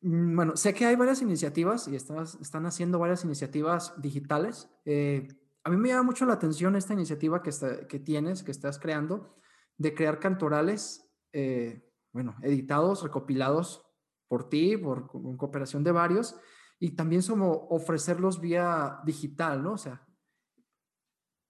[0.00, 4.68] Mm, bueno, sé que hay varias iniciativas y están haciendo varias iniciativas digitales.
[4.84, 5.28] Eh,
[5.68, 9.36] a mí me llama mucho la atención esta iniciativa que, tienes, que estás creando,
[9.76, 13.86] de crear cantorales, eh, bueno, editados, recopilados
[14.28, 16.40] por ti, por cooperación de varios,
[16.78, 19.72] y también como ofrecerlos vía digital, ¿no?
[19.74, 20.08] O sea,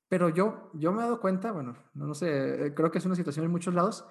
[0.08, 3.06] pero yo, yo me he dado cuenta, bueno, no, no sé, eh, creo que es
[3.06, 4.04] una situación en muchos lados,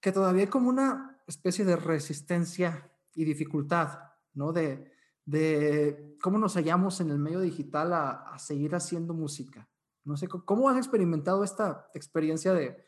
[0.00, 4.52] que todavía hay como una especie de resistencia y dificultad, ¿no?
[4.52, 4.92] De,
[5.24, 9.68] de cómo nos hallamos en el medio digital a, seguir haciendo música.
[10.04, 12.84] No sé, ¿cómo has experimentado esta experiencia de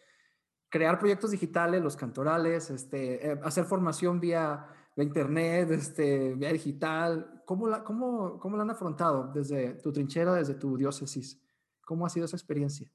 [0.69, 4.67] crear proyectos digitales, los cantorales, este, eh, hacer formación vía,
[4.97, 7.43] internet, este, vía digital?
[7.45, 11.41] ¿Cómo la, cómo, ¿Cómo la han afrontado desde tu trinchera, desde tu diócesis?
[11.83, 12.91] ¿Cómo ha sido esa experiencia?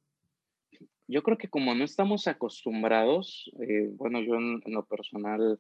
[1.08, 5.60] Yo creo que como no estamos acostumbrados, eh, bueno, yo en, lo personal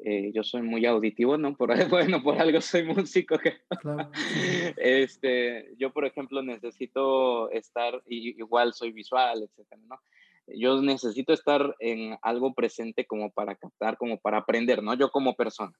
[0.00, 1.56] eh, yo soy muy auditivo, ¿no?
[1.56, 3.36] Por, bueno, por algo soy músico.
[4.76, 10.00] Este, yo, por ejemplo, necesito estar, igual soy visual, etcétera, ¿no?
[10.46, 14.94] Yo necesito estar en algo presente como para captar, como para aprender, ¿no?
[14.94, 15.76] Yo como persona,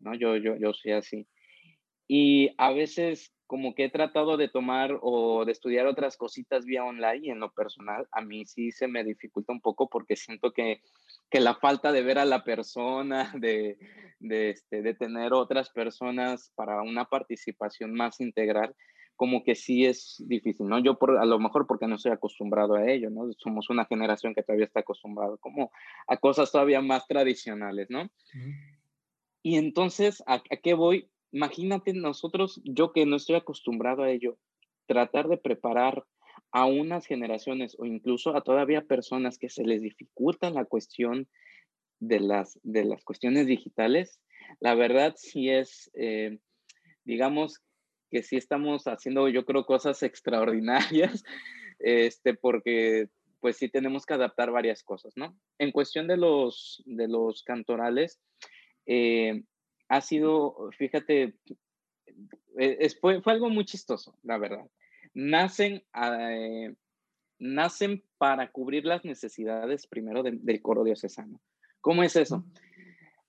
[0.00, 0.14] ¿no?
[0.14, 1.26] Yo, yo, yo soy así.
[2.08, 6.84] Y a veces como que he tratado de tomar o de estudiar otras cositas vía
[6.84, 10.52] online y en lo personal a mí sí se me dificulta un poco porque siento
[10.52, 10.82] que,
[11.30, 13.78] que la falta de ver a la persona, de,
[14.20, 18.76] de, este, de tener otras personas para una participación más integral,
[19.16, 20.78] como que sí es difícil, ¿no?
[20.78, 23.32] Yo por, a lo mejor porque no estoy acostumbrado a ello, ¿no?
[23.38, 25.72] Somos una generación que todavía está acostumbrado como
[26.06, 28.08] a cosas todavía más tradicionales, ¿no?
[29.42, 31.10] Y entonces, ¿a, qué voy?
[31.32, 34.38] Imagínate nosotros, yo que no estoy acostumbrado a ello,
[34.86, 36.04] tratar de preparar
[36.52, 41.28] a unas generaciones o incluso a todavía personas que se les dificulta la cuestión
[42.00, 44.20] de las, de las cuestiones digitales,
[44.60, 46.38] la verdad sí es, eh,
[47.04, 47.60] digamos,
[48.10, 51.24] que sí estamos haciendo, yo creo, cosas extraordinarias,
[51.78, 53.08] este, porque
[53.40, 55.38] pues sí tenemos que adaptar varias cosas, ¿no?
[55.58, 58.18] En cuestión de los, de los cantorales,
[58.86, 59.42] eh,
[59.88, 61.34] ha sido, fíjate,
[62.58, 64.66] eh, fue, fue, algo muy chistoso, la verdad.
[65.14, 66.74] Nacen, eh,
[67.38, 71.40] nacen para cubrir las necesidades primero del coro diocesano.
[71.80, 72.44] ¿Cómo es eso?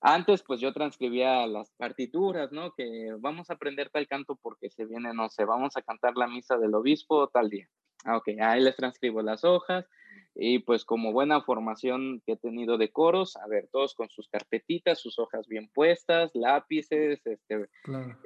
[0.02, 2.72] Antes, pues yo transcribía las partituras, ¿no?
[2.74, 6.26] Que vamos a aprender tal canto porque se viene, no sé, vamos a cantar la
[6.26, 7.68] misa del obispo tal día.
[8.04, 9.86] Ah, ok, ahí les transcribo las hojas
[10.34, 14.28] y pues como buena formación que he tenido de coros, a ver, todos con sus
[14.28, 17.68] carpetitas, sus hojas bien puestas, lápices, este,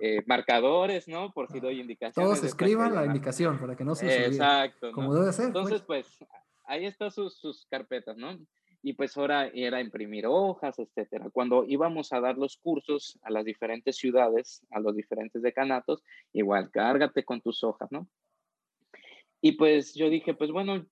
[0.01, 1.33] eh, marcadores, ¿no?
[1.33, 2.15] Por si doy indicaciones.
[2.15, 4.27] Todos escriban la indicación para que no se olvide.
[4.27, 4.93] Exacto.
[4.93, 5.47] Como debe ser.
[5.53, 5.65] Pues.
[5.65, 6.25] Entonces, pues,
[6.65, 8.39] ahí están sus, sus carpetas, ¿no?
[8.87, 11.31] y pues ahora era imprimir hojas, etcétera.
[11.33, 16.03] Cuando íbamos a dar los cursos a las diferentes ciudades, a los diferentes decanatos,
[16.35, 18.07] igual, cárgate con tus hojas, ¿no?
[19.47, 20.87] Y pues yo dije, pues bueno,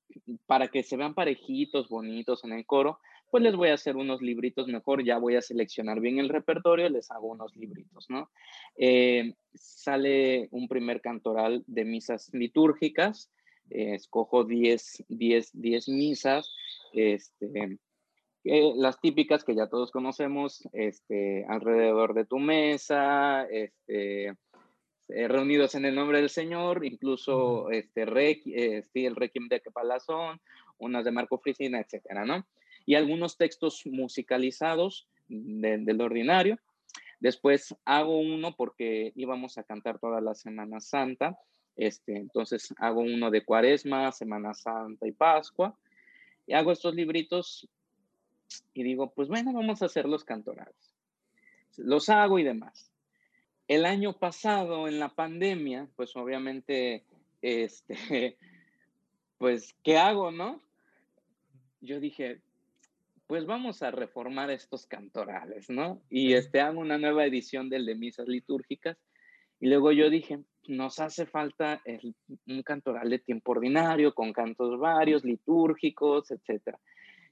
[0.44, 2.98] para que se vean parejitos, bonitos en el coro,
[3.30, 6.90] pues les voy a hacer unos libritos mejor, ya voy a seleccionar bien el repertorio,
[6.90, 8.30] les hago unos libritos, ¿no?
[8.76, 13.30] Eh, sale un primer cantoral de misas litúrgicas,
[13.70, 16.54] eh, escojo 10, 10, 10 misas,
[16.92, 17.78] este,
[18.44, 24.34] las típicas que ya todos conocemos, este, alrededor de tu mesa, este,
[25.14, 30.40] eh, reunidos en el nombre del Señor, incluso este, eh, el Requiem de Palazón,
[30.78, 32.46] unas de Marco Frisina, etcétera, ¿no?
[32.86, 36.58] Y algunos textos musicalizados del ordinario.
[37.20, 41.38] Después hago uno porque íbamos a cantar toda la Semana Santa,
[41.76, 45.76] este, entonces hago uno de Cuaresma, Semana Santa y Pascua
[46.46, 47.68] y hago estos libritos
[48.74, 50.94] y digo, pues bueno, vamos a hacer los cantorales.
[51.76, 52.91] Los hago y demás.
[53.68, 57.04] El año pasado, en la pandemia, pues obviamente,
[57.40, 58.36] este,
[59.38, 60.60] pues, ¿qué hago, no?
[61.80, 62.40] Yo dije,
[63.26, 66.02] pues vamos a reformar estos cantorales, ¿no?
[66.10, 68.98] Y este, hago una nueva edición del de misas litúrgicas.
[69.58, 71.80] Y luego yo dije, nos hace falta
[72.46, 76.76] un cantoral de tiempo ordinario, con cantos varios, litúrgicos, etc.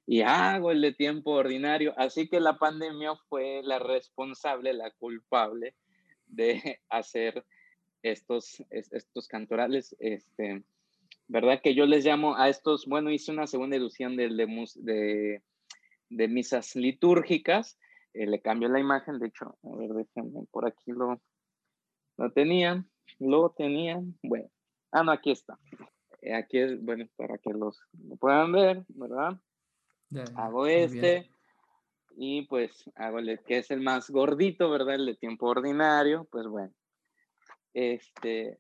[0.07, 1.93] Y hago el de tiempo ordinario.
[1.97, 5.75] Así que la pandemia fue la responsable, la culpable
[6.31, 7.45] de hacer
[8.03, 9.95] estos, estos cantorales.
[9.99, 10.63] Este,
[11.29, 11.61] ¿Verdad?
[11.63, 15.43] Que yo les llamo a estos, bueno, hice una segunda edición de, de,
[16.09, 17.79] de, misas litúrgicas.
[18.15, 21.21] Eh, le cambio la imagen, de hecho, a ver, déjenme, por aquí lo,
[22.17, 24.49] lo tenían lo tenían, bueno,
[24.93, 25.59] ah, no, aquí está.
[26.23, 29.41] Eh, aquí es, bueno, para que los lo puedan ver, ¿verdad?
[30.35, 31.31] hago este
[32.23, 34.97] y pues hago el que es el más gordito, ¿verdad?
[34.97, 36.71] El de tiempo ordinario, pues bueno.
[37.73, 38.59] Este,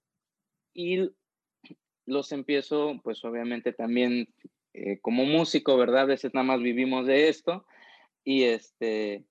[0.72, 1.10] y
[2.06, 4.32] los empiezo, pues obviamente también
[4.72, 6.04] eh, como músico, ¿verdad?
[6.04, 7.66] A veces nada más vivimos de esto
[8.24, 9.26] y este,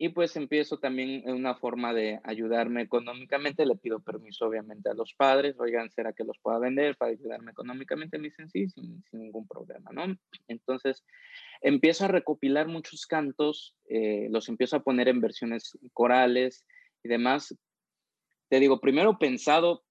[0.00, 3.66] y pues empiezo también en una forma de ayudarme económicamente.
[3.66, 5.58] Le pido permiso obviamente a los padres.
[5.58, 8.16] Oigan, ¿será que los pueda vender para ayudarme económicamente?
[8.16, 10.16] Me dicen sí, sin, ningún problema, ¿no?
[10.46, 11.04] Entonces
[11.60, 16.64] empiezo a recopilar muchos cantos, eh, los empiezo a poner en versiones corales
[17.02, 17.56] y demás.
[18.48, 19.82] Te digo, primero pensado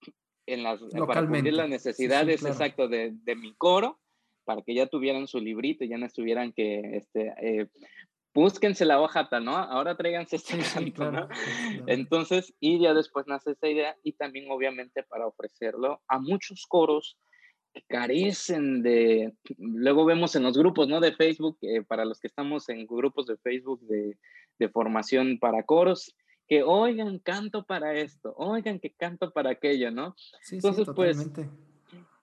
[0.45, 3.99] en las, para cubrir las necesidades exacto de, de mi coro,
[4.45, 7.67] para que ya tuvieran su librito ya no estuvieran que este, eh,
[8.37, 9.57] búsquense la hoja ¿no?
[9.57, 11.27] Ahora tráiganse este canto, ¿no?
[11.87, 17.17] Entonces, y ya después nace esa idea y también obviamente para ofrecerlo a muchos coros
[17.73, 20.99] que carecen de, luego vemos en los grupos, ¿no?
[20.99, 24.19] De Facebook, para los que estamos en grupos de Facebook de,
[24.59, 26.15] de formación para coros,
[26.47, 30.13] que oigan, canto para esto, oigan que canto para aquello, ¿no?
[30.41, 31.27] Sí, Entonces, sí, pues,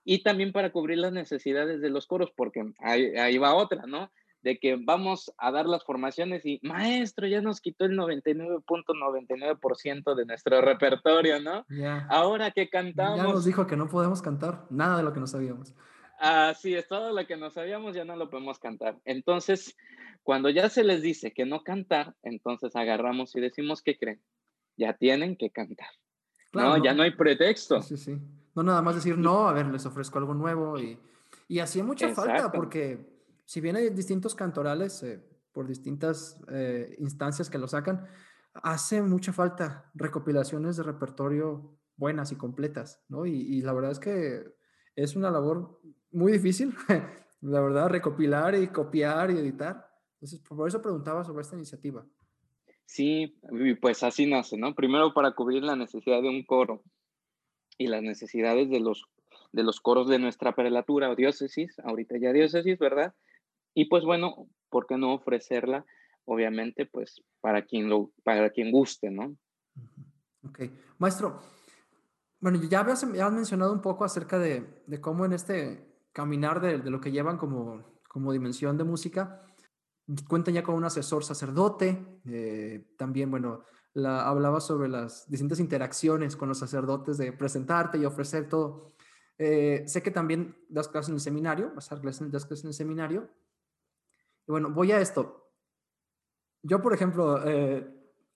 [0.05, 4.13] y también para cubrir las necesidades de los coros, porque ahí, ahí va otra, ¿no?
[4.45, 10.27] De que vamos a dar las formaciones y maestro ya nos quitó el 99.99% de
[10.27, 11.65] nuestro repertorio, ¿no?
[12.11, 13.17] Ahora que cantamos.
[13.17, 15.73] Ya nos dijo que no podemos cantar nada de lo que no sabíamos.
[16.21, 18.99] Así es, todo lo que no sabíamos ya no lo podemos cantar.
[19.07, 19.75] Entonces,
[20.23, 24.21] cuando ya se les dice que no cantar, entonces agarramos y decimos, ¿qué creen?
[24.77, 25.89] Ya tienen que cantar.
[26.53, 27.81] no, ya no hay pretexto.
[27.81, 28.19] Sí, sí.
[28.55, 30.99] No nada más decir, no, a ver, les ofrezco algo nuevo y,
[31.49, 33.14] y hacía mucha falta porque
[33.45, 38.07] si bien hay distintos cantorales eh, por distintas eh, instancias que lo sacan,
[38.55, 43.27] hace mucha falta recopilaciones de repertorio buenas y completas, ¿no?
[43.27, 44.45] Y, la verdad es que
[44.97, 45.81] es una labor
[46.11, 46.75] muy difícil,
[47.41, 49.89] la verdad, recopilar y copiar y editar.
[50.15, 52.05] Entonces, por eso preguntaba sobre esta iniciativa.
[52.87, 53.41] Sí,
[53.81, 54.75] pues así nace, ¿no?
[54.75, 56.83] Primero para cubrir la necesidad de un coro
[57.79, 59.05] y las necesidades de los,
[59.53, 63.15] de los coros de nuestra prelatura o diócesis, ahorita ya diócesis, ¿verdad?
[63.75, 65.85] Y pues bueno, ¿por qué no ofrecerla?
[66.25, 69.37] Obviamente, pues para quien, lo, para quien guste, ¿no?
[70.47, 70.61] Ok.
[70.99, 71.41] Maestro,
[72.41, 76.91] bueno, ya habías, mencionado un poco acerca de, de cómo en este caminar de, de,
[76.91, 79.45] lo que llevan como, como dimensión de música,
[80.29, 86.37] cuentan ya con un asesor sacerdote, eh, también, bueno, la, hablaba sobre las distintas interacciones
[86.37, 88.93] con los sacerdotes de presentarte y ofrecer todo.
[89.39, 92.65] Eh, sé que también das clases en el seminario, vas a dar clases, das clases
[92.65, 93.31] en el seminario,
[94.47, 95.51] y bueno, voy a esto.
[96.63, 97.87] Yo, por ejemplo, eh,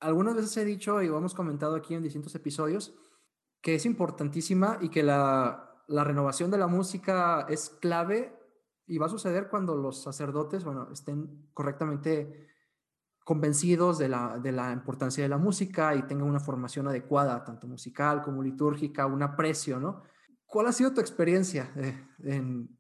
[0.01, 2.95] algunas veces he dicho y hemos comentado aquí en distintos episodios
[3.61, 8.39] que es importantísima y que la, la renovación de la música es clave
[8.87, 12.49] y va a suceder cuando los sacerdotes, bueno, estén correctamente
[13.25, 17.67] convencidos de la, de la, importancia de la música y tengan una formación adecuada, tanto
[17.67, 20.03] musical como litúrgica, un aprecio, ¿no?
[20.47, 22.78] ¿Cuál ha sido tu experiencia eh, en,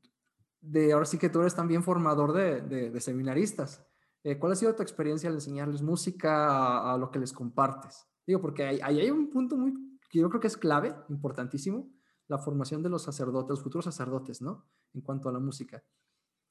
[0.60, 3.86] de ahora sí que tú eres también formador de, de, seminaristas.
[4.24, 8.06] Eh, ¿Cuál ha sido tu experiencia al enseñarles música a, lo que les compartes?
[8.26, 9.72] Digo, porque ahí hay, un punto muy,
[10.10, 11.90] que yo creo que es clave, importantísimo,
[12.26, 14.66] la formación de los sacerdotes, los futuros sacerdotes, ¿no?
[14.92, 15.82] En cuanto a la música.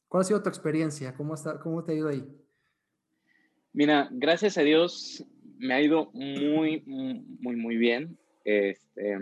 [0.07, 1.15] ¿Cuál ha sido tu experiencia?
[1.15, 2.25] ¿Cómo, está, cómo te ha ido ahí?
[3.73, 5.23] Mira, gracias a Dios
[5.59, 8.17] me ha ido muy, muy, muy bien.
[8.43, 9.19] Este,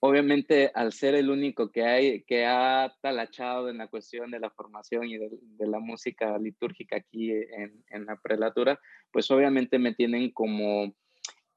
[0.00, 4.50] obviamente al ser el único que hay que ha talachado en la cuestión de la
[4.50, 5.30] formación y de,
[5.66, 8.78] la música litúrgica aquí en, la prelatura,
[9.10, 10.94] pues obviamente me tienen como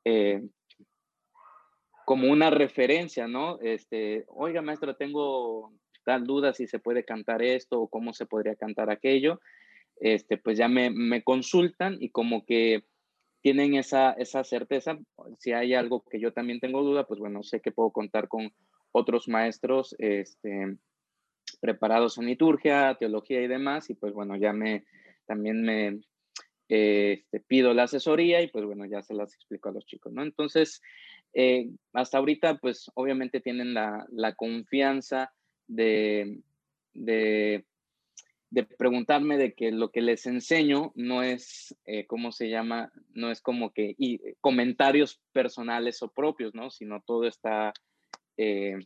[0.05, 0.41] eh,
[2.05, 3.59] como una referencia, ¿no?
[3.61, 5.71] Este, oiga maestro, tengo
[6.03, 9.39] tal duda si se puede cantar esto o cómo se podría cantar aquello.
[9.97, 12.83] Este, pues ya me, me consultan y como que
[13.41, 14.97] tienen esa, esa certeza.
[15.39, 18.53] Si hay algo que yo también tengo duda, pues bueno, sé que puedo contar con
[18.91, 20.77] otros maestros este,
[21.61, 24.85] preparados en liturgia, teología y demás, y pues bueno, ya me,
[25.25, 25.99] también me
[26.69, 30.21] este, pido la asesoría y pues bueno, ya se las explico a los chicos, ¿no?
[30.21, 30.81] Entonces,
[31.33, 35.33] eh, hasta ahorita, pues obviamente tienen la, la confianza
[35.67, 36.39] de,
[36.93, 37.65] de
[38.51, 42.91] de preguntarme de que lo que les enseño no es, eh, ¿cómo se llama?
[43.13, 46.71] No es como que y, eh, comentarios personales o propios, ¿no?
[46.71, 47.73] Sino todo está,
[48.37, 48.77] eh,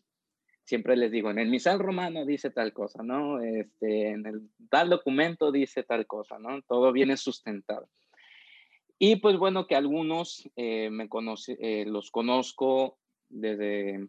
[0.65, 3.41] siempre les digo, en el misal romano dice tal cosa, ¿no?
[3.41, 6.61] Este, en el tal documento dice tal cosa, ¿no?
[6.63, 7.87] Todo viene sustentado.
[8.99, 12.97] Y pues bueno, que algunos me conoce, los conozco
[13.27, 14.07] desde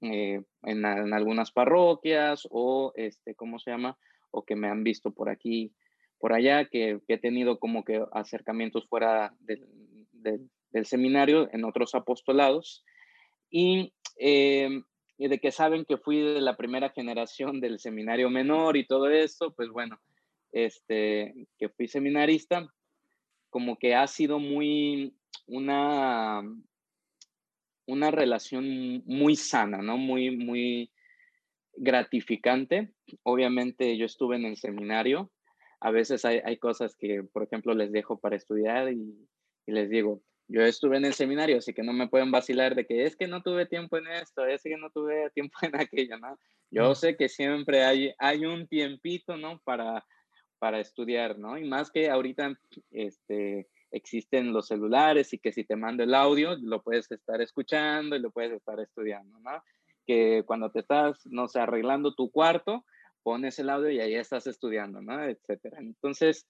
[0.00, 3.98] en, en, algunas parroquias o, este, ¿cómo se llama?
[4.36, 5.72] O que me han visto por aquí,
[6.18, 9.66] por allá, que, he tenido como que acercamientos fuera del,
[10.84, 12.84] seminario en otros apostolados
[13.50, 14.84] y, em,
[15.16, 19.08] y, de que saben que fui de la primera generación del seminario menor y todo
[19.08, 19.98] esto, pues bueno,
[20.52, 22.68] este, que fui seminarista,
[23.48, 26.42] como que ha sido muy una,
[27.86, 29.96] una relación muy sana, ¿no?
[29.96, 30.90] Muy, muy,
[31.76, 32.92] gratificante.
[33.22, 35.30] Obviamente yo estuve en el seminario.
[35.80, 39.28] A veces hay, cosas que, por ejemplo, les dejo para estudiar y,
[39.66, 43.04] les digo, yo estuve en el seminario, así que no me pueden vacilar de que
[43.04, 46.38] es que no tuve tiempo en esto, es que no tuve tiempo en aquello, ¿no?
[46.70, 49.60] Yo sé que siempre hay, hay un tiempito, ¿no?
[49.64, 50.04] Para,
[50.58, 51.58] para estudiar, ¿no?
[51.58, 52.58] Y más que ahorita,
[52.90, 58.16] este, existen los celulares y que si te mando el audio, lo puedes estar escuchando
[58.16, 59.62] y lo puedes estar estudiando, ¿no?
[60.06, 62.84] Que cuando te estás, no sé, arreglando tu cuarto,
[63.22, 65.24] pones el audio y ahí estás estudiando, ¿no?
[65.24, 65.78] Etcétera.
[65.80, 66.46] Entonces,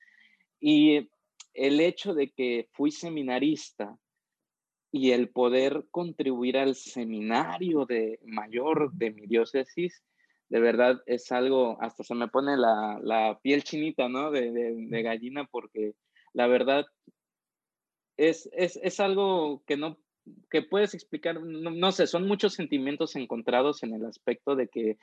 [0.61, 1.09] y
[1.54, 3.96] el hecho de que fui seminarista
[4.92, 10.02] y el poder contribuir al seminario de mayor de mi diócesis,
[10.48, 14.30] de verdad es algo, hasta se me pone la, piel chinita, ¿no?
[14.30, 15.94] De, gallina, porque
[16.32, 16.86] la verdad
[18.16, 19.98] es, es, algo que no
[20.51, 24.99] que puedes explicar, no, sé, son muchos sentimientos encontrados en el aspecto de que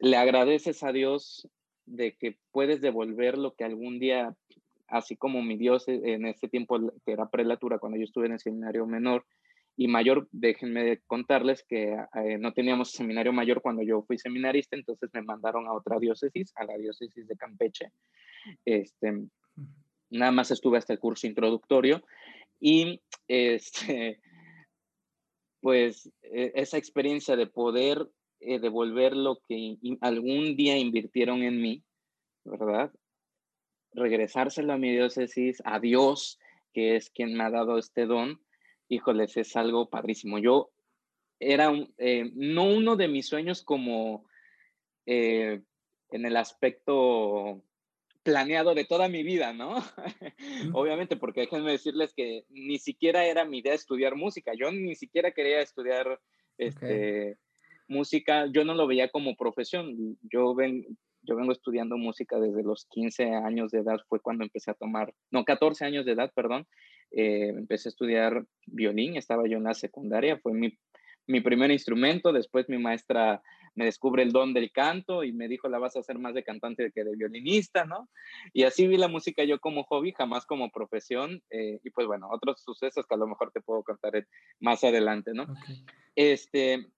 [0.00, 1.48] le agradeces a Dios
[1.86, 4.34] de que puedes devolver lo que algún día,
[4.86, 8.40] así como mi Dios en este tiempo que era prelatura cuando yo estuve en el
[8.40, 9.24] seminario menor,
[9.80, 15.08] y mayor, déjenme contarles que eh, no teníamos seminario mayor cuando yo fui seminarista, entonces
[15.12, 17.92] me mandaron a otra diócesis, a la diócesis de Campeche.
[18.64, 19.22] Este,
[20.10, 22.02] nada más estuve hasta el curso introductorio
[22.58, 24.20] y este,
[25.68, 28.08] pues e, esa experiencia de poder
[28.40, 31.84] eh, devolver lo que algún día invirtieron en mí,
[32.42, 32.90] ¿verdad?
[33.92, 36.38] Regresárselo a mi diócesis, a Dios,
[36.72, 38.40] que es quien me ha dado este don,
[38.88, 40.38] híjoles, es algo padrísimo.
[40.38, 40.70] Yo
[41.38, 44.24] era eh, no uno de mis sueños como
[45.04, 45.60] eh,
[46.12, 47.62] en el aspecto
[48.28, 49.76] planeado de toda mi vida, ¿no?
[50.74, 55.30] Obviamente, porque déjenme decirles que ni siquiera era mi idea estudiar música, yo ni siquiera
[55.30, 56.20] quería estudiar
[56.58, 57.38] este,
[57.88, 60.84] música, yo no lo veía como profesión, yo, ven,
[61.22, 65.14] yo vengo estudiando música desde los 15 años de edad, fue cuando empecé a tomar,
[65.30, 66.66] no, 14 años de edad, perdón,
[67.12, 70.76] eh, empecé a estudiar violín, estaba yo en la secundaria, fue mi,
[71.26, 73.40] mi primer instrumento, después mi maestra
[73.78, 76.42] me descubre el don del canto y me dijo, la vas a hacer más de
[76.42, 78.08] cantante que de violinista, ¿no?
[78.52, 82.28] Y así vi la música yo como hobby, jamás como profesión, eh, y pues bueno,
[82.28, 84.26] otros sucesos que a lo mejor te puedo contar
[84.58, 85.46] más adelante, ¿no?
[86.16, 86.88] Este,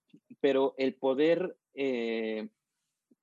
[0.40, 2.48] pero el poder eh,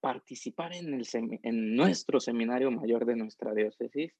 [0.02, 1.08] participar en, el
[1.42, 4.14] en nuestro seminario mayor de nuestra diócesis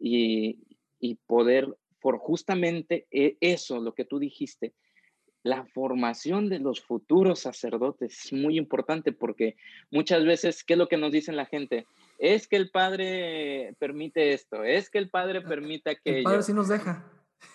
[0.00, 0.58] y,
[0.98, 1.68] y poder
[2.00, 4.74] por justamente e, eso, lo que tú dijiste,
[5.44, 9.56] la formación de los futuros sacerdotes es muy importante porque
[9.90, 11.86] muchas veces, ¿qué es lo que nos dicen la gente?
[12.18, 16.18] Es que el padre permite esto, es que el padre permite aquello.
[16.18, 17.04] El padre sí nos deja.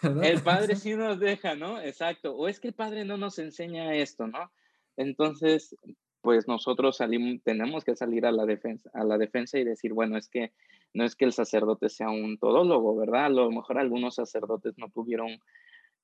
[0.24, 1.82] El padre sí nos deja, ¿no?
[1.82, 2.36] Exacto.
[2.36, 4.52] O es que el padre no nos enseña esto, ¿no?
[4.96, 5.76] Entonces,
[6.22, 10.16] pues nosotros salimos, tenemos que salir a la defensa, a la defensa y decir, bueno,
[10.16, 10.52] es que
[10.94, 13.26] no es que el sacerdote sea un todólogo, ¿verdad?
[13.26, 15.40] A lo mejor algunos sacerdotes no tuvieron,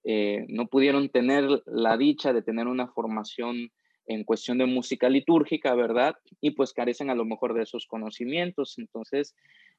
[0.06, 3.72] eh, no pudieron tener la dicha de tener una formación
[4.08, 6.16] en cuestión de música litúrgica, ¿verdad?
[6.40, 9.36] Y pues carecen a lo mejor de esos conocimientos, entonces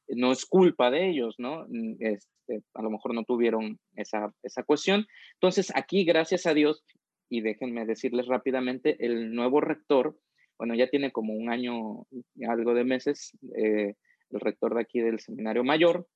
[0.09, 1.67] no es culpa de ellos, ¿no?
[1.69, 5.07] Mm, este, a lo mejor no tuvieron esa, esa cuestión.
[5.35, 6.85] Entonces aquí, gracias a Dios,
[7.29, 10.19] y déjenme decirles rápidamente, el nuevo rector,
[10.59, 12.07] bueno, ya tiene como un año
[12.49, 13.95] algo de meses, eh,
[14.31, 16.09] el rector de aquí del seminario mayor,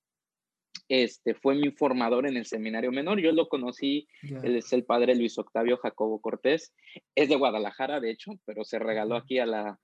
[0.89, 3.21] este, fue mi formador en el seminario menor.
[3.21, 6.75] Yo lo conocí, él es el padre Luis Octavio Jacobo Cortés,
[7.15, 9.79] es de Guadalajara, de hecho, pero se regaló aquí a la,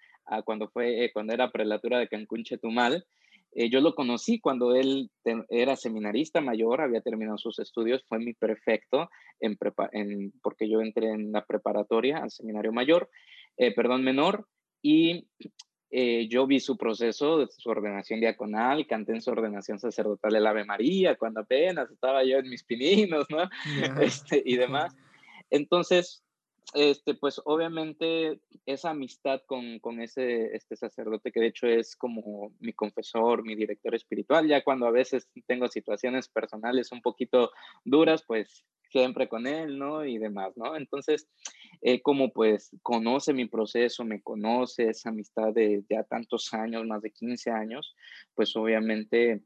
[0.45, 3.07] cuando, fue, eh, cuando era prelatura de Cancún Chetumal.
[3.53, 5.11] Eh, yo lo conocí cuando él
[5.49, 9.09] era seminarista mayor, había terminado sus estudios, fue mi prefecto,
[9.41, 9.57] en,
[9.93, 13.09] en porque yo entré en la preparatoria al seminario mayor,
[13.57, 14.47] eh, perdón, menor,
[14.82, 15.26] y
[15.91, 20.47] eh, yo vi su proceso de su ordenación diaconal, canté en su ordenación sacerdotal el
[20.47, 23.49] Ave María, cuando apenas estaba yo en mis pininos, ¿no?
[24.03, 24.97] Este, y demás.
[25.51, 26.24] Entonces,
[26.75, 32.53] este, pues obviamente esa amistad con, con, ese este sacerdote que de hecho es como
[32.59, 37.51] mi confesor, mi director espiritual, ya cuando a veces tengo situaciones personales un poquito
[37.85, 40.05] duras, pues siempre con él, ¿no?
[40.05, 40.77] Y demás, ¿no?
[40.77, 41.29] Entonces,
[41.83, 47.03] eh, como pues conoce mi proceso, me conoce esa amistad de ya tantos años, más
[47.03, 47.95] de 15 años,
[48.35, 49.43] pues obviamente,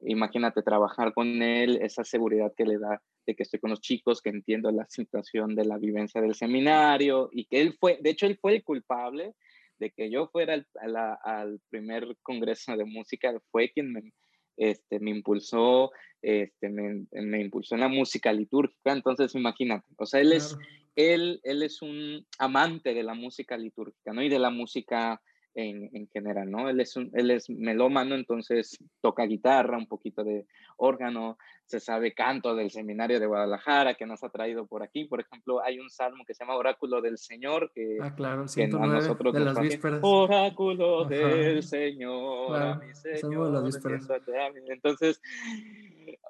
[0.00, 4.20] imagínate trabajar con él, esa seguridad que le da de que estoy con los chicos,
[4.20, 8.26] que entiendo la situación de la vivencia del seminario y que él fue, de hecho,
[8.26, 9.34] él fue el culpable
[9.78, 14.12] de que yo fuera al, al primer congreso de música, fue quien me,
[14.56, 15.90] este, me impulsó,
[16.20, 20.54] este, me, me, impulsó en la música litúrgica, entonces imagínate, o sea, él es,
[20.96, 24.22] él, él es un amante de la música litúrgica, ¿no?
[24.22, 25.22] Y de la música
[25.54, 26.68] en, en, general, ¿no?
[26.68, 30.46] Él es, un, él es melómano, entonces toca guitarra, un poquito de
[30.76, 35.04] órgano, se sabe canto del seminario de Guadalajara que nos ha traído por aquí.
[35.04, 38.64] Por ejemplo, hay un salmo que se llama Oráculo del Señor, que, ah, claro, que
[38.64, 40.00] a nosotros de las vísperas.
[40.02, 43.52] Oráculo del Señor, mi Señor.
[43.52, 44.08] las vísperas.
[44.68, 45.20] Entonces,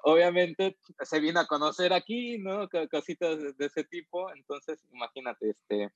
[0.03, 2.69] obviamente se viene a conocer aquí, ¿no?
[2.89, 5.91] Cositas de ese tipo, entonces imagínate, este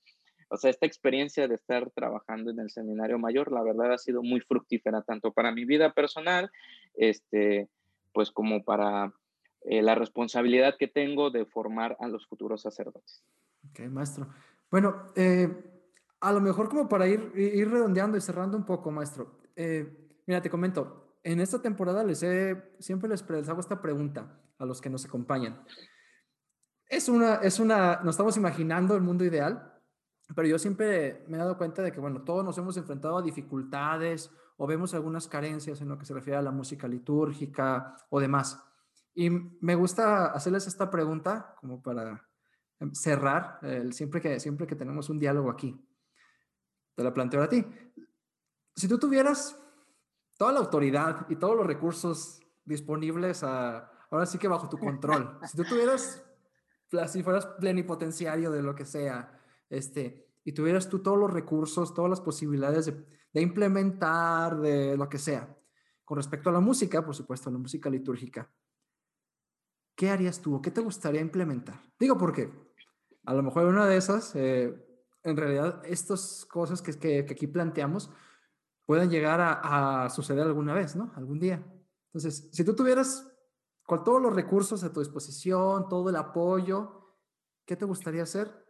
[0.49, 4.21] o sea, esta experiencia de estar trabajando en el seminario mayor, la verdad ha sido
[4.21, 6.51] muy fructífera, tanto para mi vida personal,
[6.93, 7.69] este,
[8.13, 9.13] pues como para
[9.61, 13.23] eh, la responsabilidad que tengo de formar a los futuros sacerdotes.
[13.69, 14.27] Ok, maestro.
[14.69, 15.49] Bueno, eh,
[16.21, 19.39] a lo mejor como para ir, ir redondeando y cerrando un poco, maestro.
[19.55, 19.87] Eh,
[20.27, 24.65] mira, te comento, en esta temporada les he, siempre les, les hago esta pregunta a
[24.65, 25.63] los que nos acompañan.
[26.87, 29.74] Es una, es una, nos estamos imaginando el mundo ideal,
[30.35, 33.21] pero yo siempre me he dado cuenta de que, bueno, todos nos hemos enfrentado a
[33.21, 38.19] dificultades o vemos algunas carencias en lo que se refiere a la música litúrgica o
[38.19, 38.61] demás.
[39.13, 42.27] Y me gusta hacerles esta pregunta como para
[42.79, 43.59] em, cerrar,
[43.91, 45.81] siempre, que, siempre que tenemos un diálogo aquí.
[46.95, 47.65] Te la planteo a ti.
[48.75, 49.57] Si tú tuvieras
[50.37, 55.39] toda la autoridad y todos los recursos disponibles a, ahora sí que bajo tu control,
[55.43, 56.25] si tú tuvieras,
[57.07, 59.31] si fueras plenipotenciario de lo que sea,
[59.69, 65.17] este, y tuvieras tú todos los recursos, todas las posibilidades de, implementar, de lo que
[65.17, 65.57] sea,
[66.05, 68.49] con respecto a la música, por supuesto, la música litúrgica,
[69.95, 71.81] ¿qué harías tú o qué te gustaría implementar?
[71.99, 72.51] Digo porque
[73.25, 74.73] a lo mejor una de esas, eh,
[75.23, 78.11] en realidad, estas cosas que, que, aquí planteamos
[78.85, 81.11] pueden llegar a, a, suceder alguna vez, ¿no?
[81.15, 81.65] Algún día.
[82.13, 83.27] Entonces, si tú tuvieras
[83.83, 87.17] con todos los recursos a tu disposición, todo el apoyo,
[87.65, 88.64] ¿qué te gustaría hacer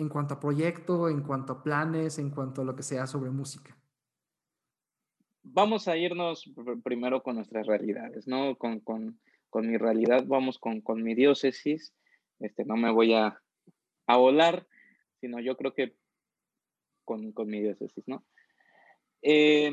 [0.00, 3.30] en cuanto a proyecto, en cuanto a planes, en cuanto a lo que sea sobre
[3.30, 3.76] música?
[5.42, 6.50] Vamos a irnos
[6.82, 8.56] primero con nuestras realidades, ¿no?
[8.56, 9.20] Con, con,
[9.50, 11.94] con mi realidad, vamos con, con, mi diócesis.
[12.38, 13.40] Este, no me voy a,
[14.06, 14.66] a volar,
[15.20, 15.96] sino yo creo que
[17.04, 18.24] con, con mi diócesis, ¿no?
[19.22, 19.72] Eh,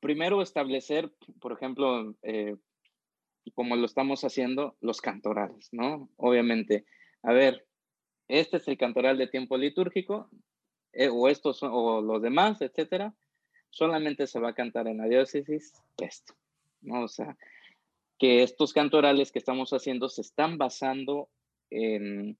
[0.00, 2.56] primero establecer, por ejemplo, eh,
[3.54, 6.10] como lo estamos haciendo, los cantorales, ¿no?
[6.16, 6.84] Obviamente,
[7.22, 7.66] a ver,
[8.40, 10.30] este es el cantoral de tiempo litúrgico,
[10.92, 13.14] eh, o estos o los demás, etcétera,
[13.70, 16.34] solamente se va a cantar en la diócesis esto,
[16.80, 17.04] ¿no?
[17.04, 17.36] O sea,
[18.18, 21.28] que estos cantorales que estamos haciendo se están basando
[21.70, 22.38] en,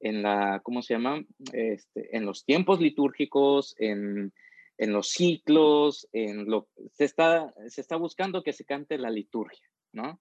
[0.00, 1.24] en la, ¿cómo se llama?
[1.52, 4.32] Este, en los tiempos litúrgicos, en,
[4.78, 9.68] en los ciclos, en lo, se está, se está buscando que se cante la liturgia,
[9.92, 10.20] ¿no?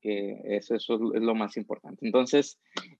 [0.00, 2.06] Que eso, es lo más importante.
[2.06, 2.58] Entonces,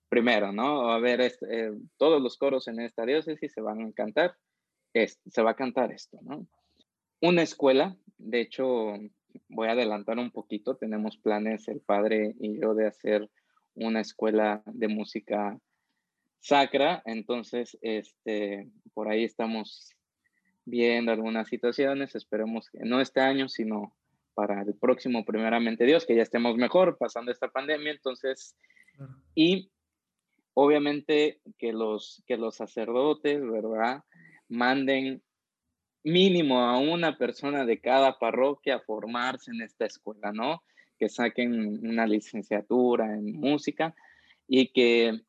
[0.09, 0.91] primero, ¿no?
[0.91, 4.37] A ver, este, todos los coros en esta diócesis se van a cantar,
[4.95, 6.47] se va a cantar esto, ¿no?
[7.21, 8.95] Una escuela, de hecho,
[9.49, 13.31] voy a adelantar un poquito, tenemos planes el padre y yo de hacer
[13.75, 15.59] una escuela de música
[16.41, 19.95] sacra, entonces, este, por ahí estamos
[20.65, 23.95] viendo algunas situaciones, esperemos que no este año, sino
[24.41, 27.93] para el próximo, primeramente Dios, que ya estemos mejor pasando esta pandemia.
[27.93, 28.57] Entonces,
[29.35, 29.71] y
[30.55, 34.03] obviamente que los, que los sacerdotes, ¿verdad?
[34.49, 35.23] Manden
[36.05, 40.63] mínimo a una persona de cada parroquia a formarse en esta escuela, ¿no?
[40.99, 43.95] Que saquen una licenciatura en música
[44.49, 45.21] y que,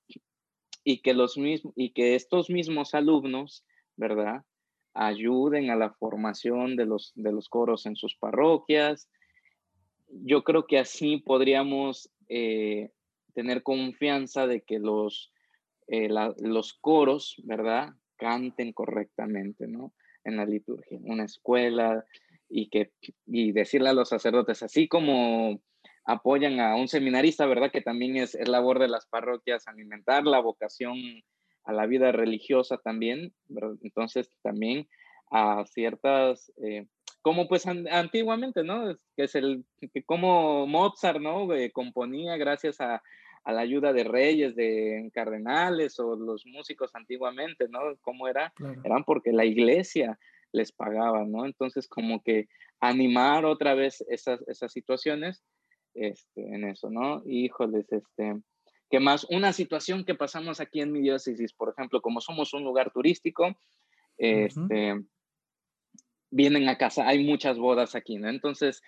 [0.85, 3.65] y que, los mismos, y que estos mismos alumnos,
[3.97, 4.45] ¿verdad?
[4.93, 9.09] Ayuden a la formación de los, de los coros en sus parroquias.
[10.09, 12.91] Yo creo que así podríamos eh,
[13.33, 15.31] tener confianza de que los,
[15.87, 17.93] eh, los coros, ¿verdad?
[18.17, 19.93] Canten correctamente, ¿no?
[20.23, 22.05] En la liturgia, una escuela
[22.49, 22.91] y, que,
[23.25, 25.61] y decirle a los sacerdotes, así como
[26.05, 27.71] apoyan a un seminarista, ¿verdad?
[27.71, 30.95] Que también es, es labor de las parroquias alimentar la vocación
[31.63, 33.33] a la vida religiosa también,
[33.81, 34.87] entonces también
[35.31, 36.87] a ciertas, eh,
[37.21, 38.95] como pues antiguamente, ¿no?
[39.15, 41.53] Que es el, que como Mozart, ¿no?
[41.53, 43.01] Eh, componía gracias a,
[43.43, 47.79] a, la ayuda de reyes, de cardenales o los músicos antiguamente, ¿no?
[48.01, 48.53] ¿Cómo era?
[48.83, 50.19] Eran porque la iglesia
[50.51, 51.45] les pagaba, ¿no?
[51.45, 52.47] Entonces como que
[52.79, 55.43] animar otra vez esas, esas situaciones
[55.93, 57.21] este, en eso, ¿no?
[57.25, 58.41] Híjoles, este,
[58.91, 59.25] ¿Qué más?
[59.29, 63.55] Una situación que pasamos aquí en mi diócesis, por ejemplo, como somos un lugar turístico,
[64.17, 65.01] este,
[66.29, 68.27] vienen a casa, hay muchas bodas aquí, ¿no?
[68.27, 68.83] Entonces,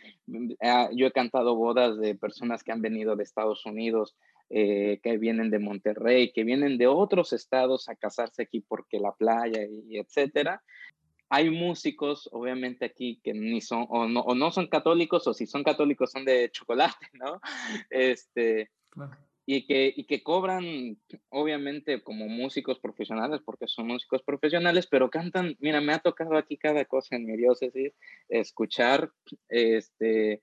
[0.62, 4.18] ah, yo he cantado bodas de personas que han venido de Estados Unidos,
[4.50, 9.14] eh, que vienen de Monterrey, que vienen de otros estados a casarse aquí porque la
[9.14, 10.62] playa y etcétera.
[11.30, 15.48] Hay músicos, obviamente, aquí que ni son, o no, o no son católicos, o si
[15.48, 17.40] son católicos son de chocolate, ¿no?
[17.90, 18.70] Este,
[19.46, 20.98] y que, y que cobran,
[21.30, 26.58] obviamente, como músicos profesionales, porque son músicos profesionales, pero cantan, mira, me ha tocado aquí
[26.58, 27.94] cada cosa en mi diócesis,
[28.30, 29.12] escuchar,
[29.50, 30.42] este,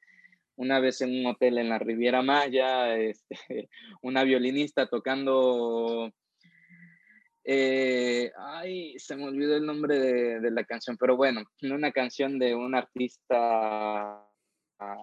[0.56, 3.36] una vez en un hotel en la Riviera Maya, este,
[4.02, 6.12] una violinista tocando,
[7.44, 12.38] eh, ay, se me olvidó el nombre de, de la canción, pero bueno, una canción
[12.38, 14.26] de un artista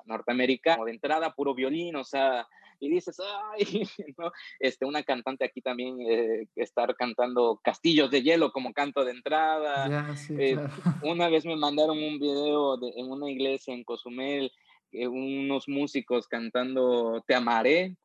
[0.05, 2.47] norteamericano, de entrada puro violín, o sea,
[2.79, 3.63] y dices, ay,
[4.17, 4.31] ¿no?
[4.59, 10.15] Este, una cantante aquí también eh, estar cantando Castillos de Hielo como canto de entrada.
[10.37, 10.57] Eh,
[11.03, 14.51] una vez me mandaron un video de, en una iglesia en Cozumel,
[14.91, 17.95] unos músicos cantando Te amaré,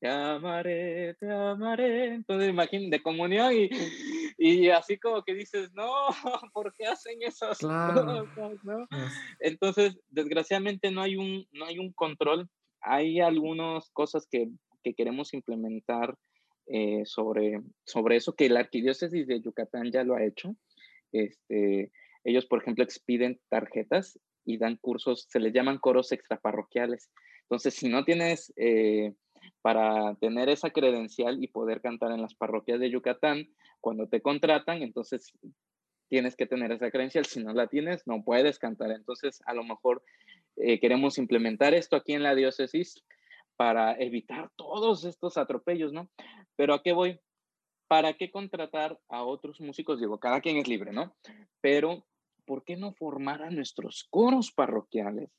[0.00, 2.14] te amaré, te amaré.
[2.14, 3.70] Entonces, imagínate, de comunión y,
[4.38, 5.90] y, así como que dices, no,
[6.52, 8.04] ¿por qué hacen esas cosas?
[8.62, 8.86] ¿no?
[9.40, 12.48] Entonces, desgraciadamente no hay un, no hay un control.
[12.80, 14.48] Hay algunas cosas que,
[14.82, 16.16] que queremos implementar
[16.66, 20.56] eh, sobre, sobre eso, que la arquidiócesis de Yucatán ya lo ha hecho.
[21.12, 21.92] Este,
[22.24, 27.10] ellos, por ejemplo, expiden tarjetas y dan cursos, se les llaman coros extraparroquiales.
[27.42, 28.52] Entonces, si no tienes...
[28.56, 29.14] Eh,
[29.62, 33.48] para tener esa credencial y poder cantar en las parroquias de Yucatán.
[33.80, 35.32] Cuando te contratan, entonces
[36.08, 37.26] tienes que tener esa credencial.
[37.26, 38.90] Si no la tienes, no puedes cantar.
[38.90, 40.02] Entonces, a lo mejor
[40.56, 43.04] eh, queremos implementar esto aquí en la diócesis
[43.56, 46.10] para evitar todos estos atropellos, ¿no?
[46.56, 47.20] Pero ¿a qué voy?
[47.88, 50.00] ¿Para qué contratar a otros músicos?
[50.00, 51.14] Digo, cada quien es libre, ¿no?
[51.60, 52.06] Pero,
[52.44, 55.30] ¿por qué no formar a nuestros coros parroquiales?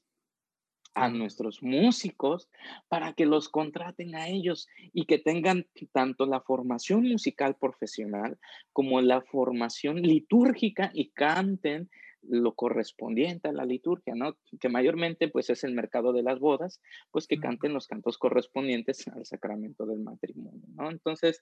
[0.98, 2.50] a nuestros músicos
[2.88, 8.40] para que los contraten a ellos y que tengan tanto la formación musical profesional
[8.74, 11.90] como la formación litúrgica y canten
[12.30, 14.38] lo correspondiente a la liturgia, ¿no?
[14.60, 19.08] Que mayormente pues es el mercado de las bodas, pues que canten los cantos correspondientes
[19.08, 20.90] al sacramento del matrimonio, ¿no?
[20.90, 21.42] Entonces,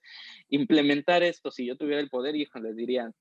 [0.50, 3.12] implementar esto, si yo tuviera el poder, hijo, les diría,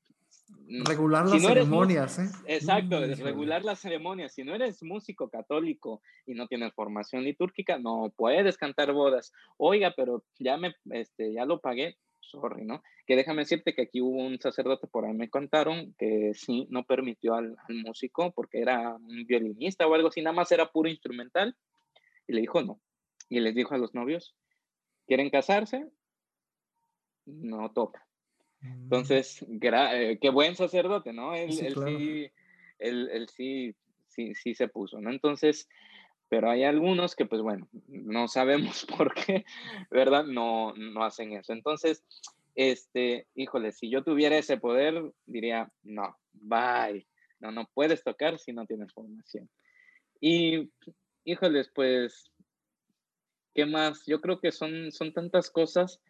[0.66, 2.28] Mm, regular las ceremonias, ¿eh?
[2.46, 4.32] Exacto, regular las ceremonias.
[4.32, 9.32] Si no eres músico católico y no tienes formación litúrgica, no puedes cantar bodas.
[9.56, 11.96] Oiga, pero ya me, este, ya lo pagué,
[12.31, 12.83] sorry, ¿no?
[13.07, 16.85] Que déjame decirte que aquí hubo un sacerdote, por ahí me contaron, que sí, no
[16.85, 20.89] permitió al, al músico porque era un violinista o algo así, nada más era puro
[20.89, 21.57] instrumental.
[22.27, 22.81] Y le dijo no.
[23.29, 24.35] Y les dijo a los novios,
[25.07, 25.87] ¿quieren casarse?
[27.27, 28.05] No toca
[28.64, 28.83] Mm.
[28.85, 31.35] Entonces, eh, qué buen sacerdote, ¿no?
[31.35, 32.31] Él sí,
[32.79, 33.75] él, sí,
[34.09, 35.11] sí, sí, se puso, ¿no?
[35.11, 35.68] Entonces,
[36.35, 39.45] pero hay algunos que, pues bueno, no sabemos por qué,
[39.89, 40.24] ¿verdad?
[40.24, 41.53] No, no hacen eso.
[41.53, 42.03] Entonces,
[42.57, 47.07] este, híjole, si yo tuviera ese poder, diría, no, bye,
[47.39, 49.49] no, no puedes tocar si no tienes formación.
[50.20, 50.72] Y,
[51.22, 52.32] híjoles, pues,
[53.55, 54.05] ¿qué más?
[54.05, 56.01] Yo creo que son, son tantas cosas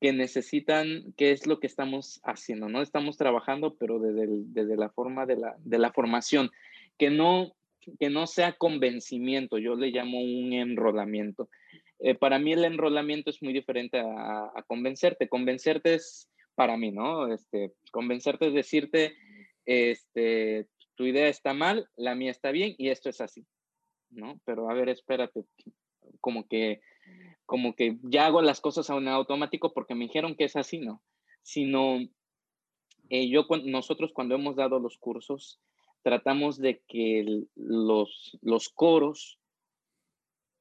[0.00, 2.82] que necesitan, qué es lo que estamos haciendo, ¿no?
[2.82, 6.50] Estamos trabajando, pero desde, desde la forma de la, de la formación,
[6.98, 7.54] que no,
[7.98, 11.48] que no sea convencimiento, yo le llamo un enrolamiento.
[11.98, 15.28] Eh, para mí el enrolamiento es muy diferente a, a, convencerte.
[15.28, 17.32] Convencerte es para mí, ¿no?
[17.32, 19.16] Este, convencerte es decirte,
[19.64, 23.46] este, tu idea está mal, la mía está bien y esto es así,
[24.10, 24.40] ¿no?
[24.44, 25.44] Pero a ver, espérate,
[26.20, 26.80] como que
[27.46, 31.02] como que ya hago las cosas en automático porque me dijeron que es así, ¿no?
[31.42, 31.98] Sino
[33.10, 35.60] eh, yo, nosotros cuando hemos dado los cursos,
[36.04, 39.40] tratamos de que los, los coros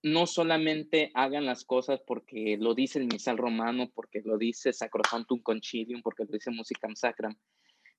[0.02, 5.42] no solamente hagan las cosas porque lo dice el misal romano, porque lo dice Sacrosantum
[5.42, 7.36] Concilium, porque lo dice Musicam Sacram,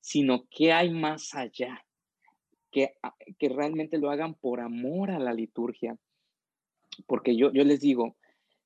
[0.00, 1.84] sino que hay más allá,
[2.70, 2.94] que,
[3.38, 5.98] que realmente lo hagan por amor a la liturgia.
[7.06, 8.16] Porque yo, yo les digo,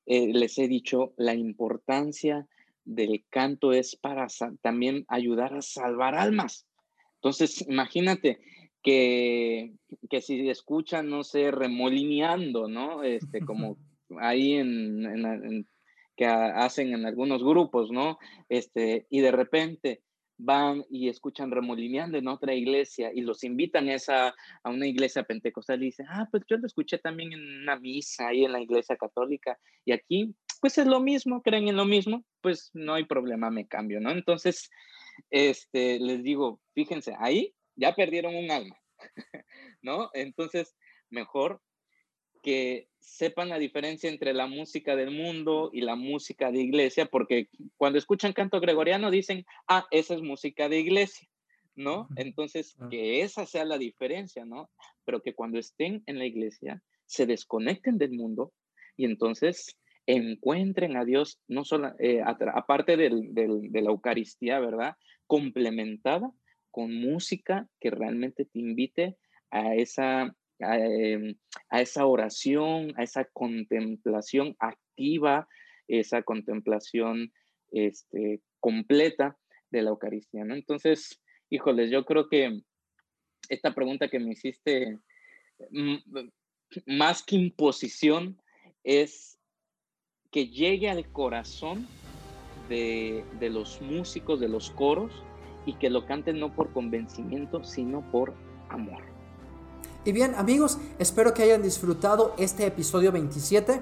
[0.07, 2.47] eh, les he dicho, la importancia
[2.85, 4.29] del canto es para
[4.63, 6.69] también ayudar a salvar almas.
[7.17, 8.41] Entonces, imagínate
[8.83, 9.75] que,
[10.09, 13.03] que si escuchan, no sé, remolineando, ¿no?
[13.03, 13.77] Este, como
[14.21, 15.67] ahí en,
[16.17, 18.19] que hacen en algunos grupos, ¿no?
[18.49, 20.03] Este, y de repente
[20.41, 25.25] van y escuchan remolineando en otra iglesia y los invitan a, esa, a una iglesia
[25.25, 28.61] pentecostal y dicen, ah, pues yo lo escuché también en una misa ahí en la
[28.61, 33.05] iglesia católica y aquí, pues es lo mismo, creen en lo mismo, pues no hay
[33.05, 34.11] problema, me cambio, ¿no?
[34.11, 34.71] Entonces,
[35.31, 38.77] este, les digo, fíjense, ahí ya perdieron un alma,
[39.83, 40.11] ¿no?
[40.13, 40.77] Entonces,
[41.09, 41.63] mejor
[42.43, 47.49] que sepan la diferencia entre la música del mundo y la música de iglesia, porque
[47.77, 51.29] cuando escuchan canto gregoriano dicen, ah, esa es música de iglesia,
[51.75, 52.09] ¿no?
[52.17, 54.71] Entonces, que esa sea la diferencia, ¿no?
[55.05, 58.53] Pero que cuando estén en la iglesia se desconecten del mundo
[58.97, 59.77] y entonces
[60.07, 64.97] encuentren a Dios, no solo, eh, aparte del, de la Eucaristía, ¿verdad?
[65.27, 66.33] Complementada
[66.79, 69.17] con música que realmente te invite
[69.51, 71.37] a esa Em,
[71.71, 75.49] a, esa oración, a esa contemplación activa,
[75.87, 77.33] esa contemplación
[77.71, 79.39] este, completa
[79.71, 80.45] de la Eucaristía.
[80.45, 80.55] ¿no?
[80.55, 82.61] Entonces, híjoles, yo creo que
[83.49, 84.99] esta pregunta que me hiciste,
[86.87, 88.43] más que imposición,
[88.83, 89.39] es
[90.33, 91.87] que llegue al corazón
[92.69, 95.23] de, de los músicos, de los coros,
[95.69, 98.33] y que lo canten no por convencimiento, sino por
[98.71, 99.03] amor.
[100.03, 103.79] Y bien, amigos, espero que hayan disfrutado este episodio 27.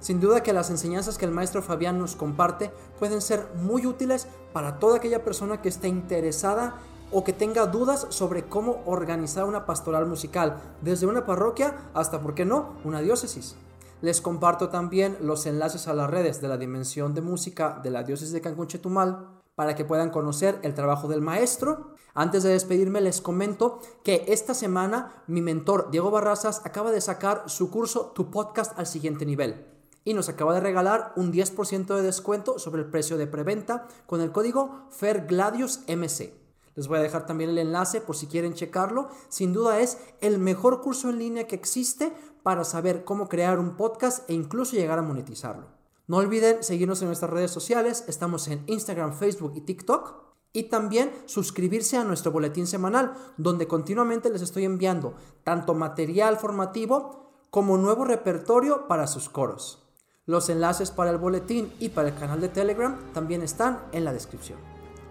[0.00, 4.26] Sin duda que las enseñanzas que el maestro Fabián nos comparte pueden ser muy útiles
[4.54, 6.76] para toda aquella persona que esté interesada
[7.12, 12.34] o que tenga dudas sobre cómo organizar una pastoral musical, desde una parroquia hasta, ¿por
[12.34, 13.54] qué no?, una diócesis.
[14.00, 18.02] Les comparto también los enlaces a las redes de la Dimensión de Música de la
[18.02, 21.96] Diócesis de Cancún Chetumal para que puedan conocer el trabajo del maestro.
[22.14, 27.42] Antes de despedirme les comento que esta semana mi mentor Diego Barrazas acaba de sacar
[27.46, 29.66] su curso Tu podcast al siguiente nivel
[30.04, 34.20] y nos acaba de regalar un 10% de descuento sobre el precio de preventa con
[34.20, 36.34] el código FERGLADIUSMC.
[36.76, 39.08] Les voy a dejar también el enlace por si quieren checarlo.
[39.28, 42.12] Sin duda es el mejor curso en línea que existe
[42.44, 45.77] para saber cómo crear un podcast e incluso llegar a monetizarlo.
[46.08, 50.26] No olviden seguirnos en nuestras redes sociales, estamos en Instagram, Facebook y TikTok.
[50.54, 57.46] Y también suscribirse a nuestro boletín semanal, donde continuamente les estoy enviando tanto material formativo
[57.50, 59.86] como nuevo repertorio para sus coros.
[60.24, 64.14] Los enlaces para el boletín y para el canal de Telegram también están en la
[64.14, 64.58] descripción.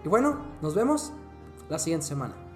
[0.04, 1.12] Y bueno, nos vemos
[1.68, 2.47] la siguiente semana.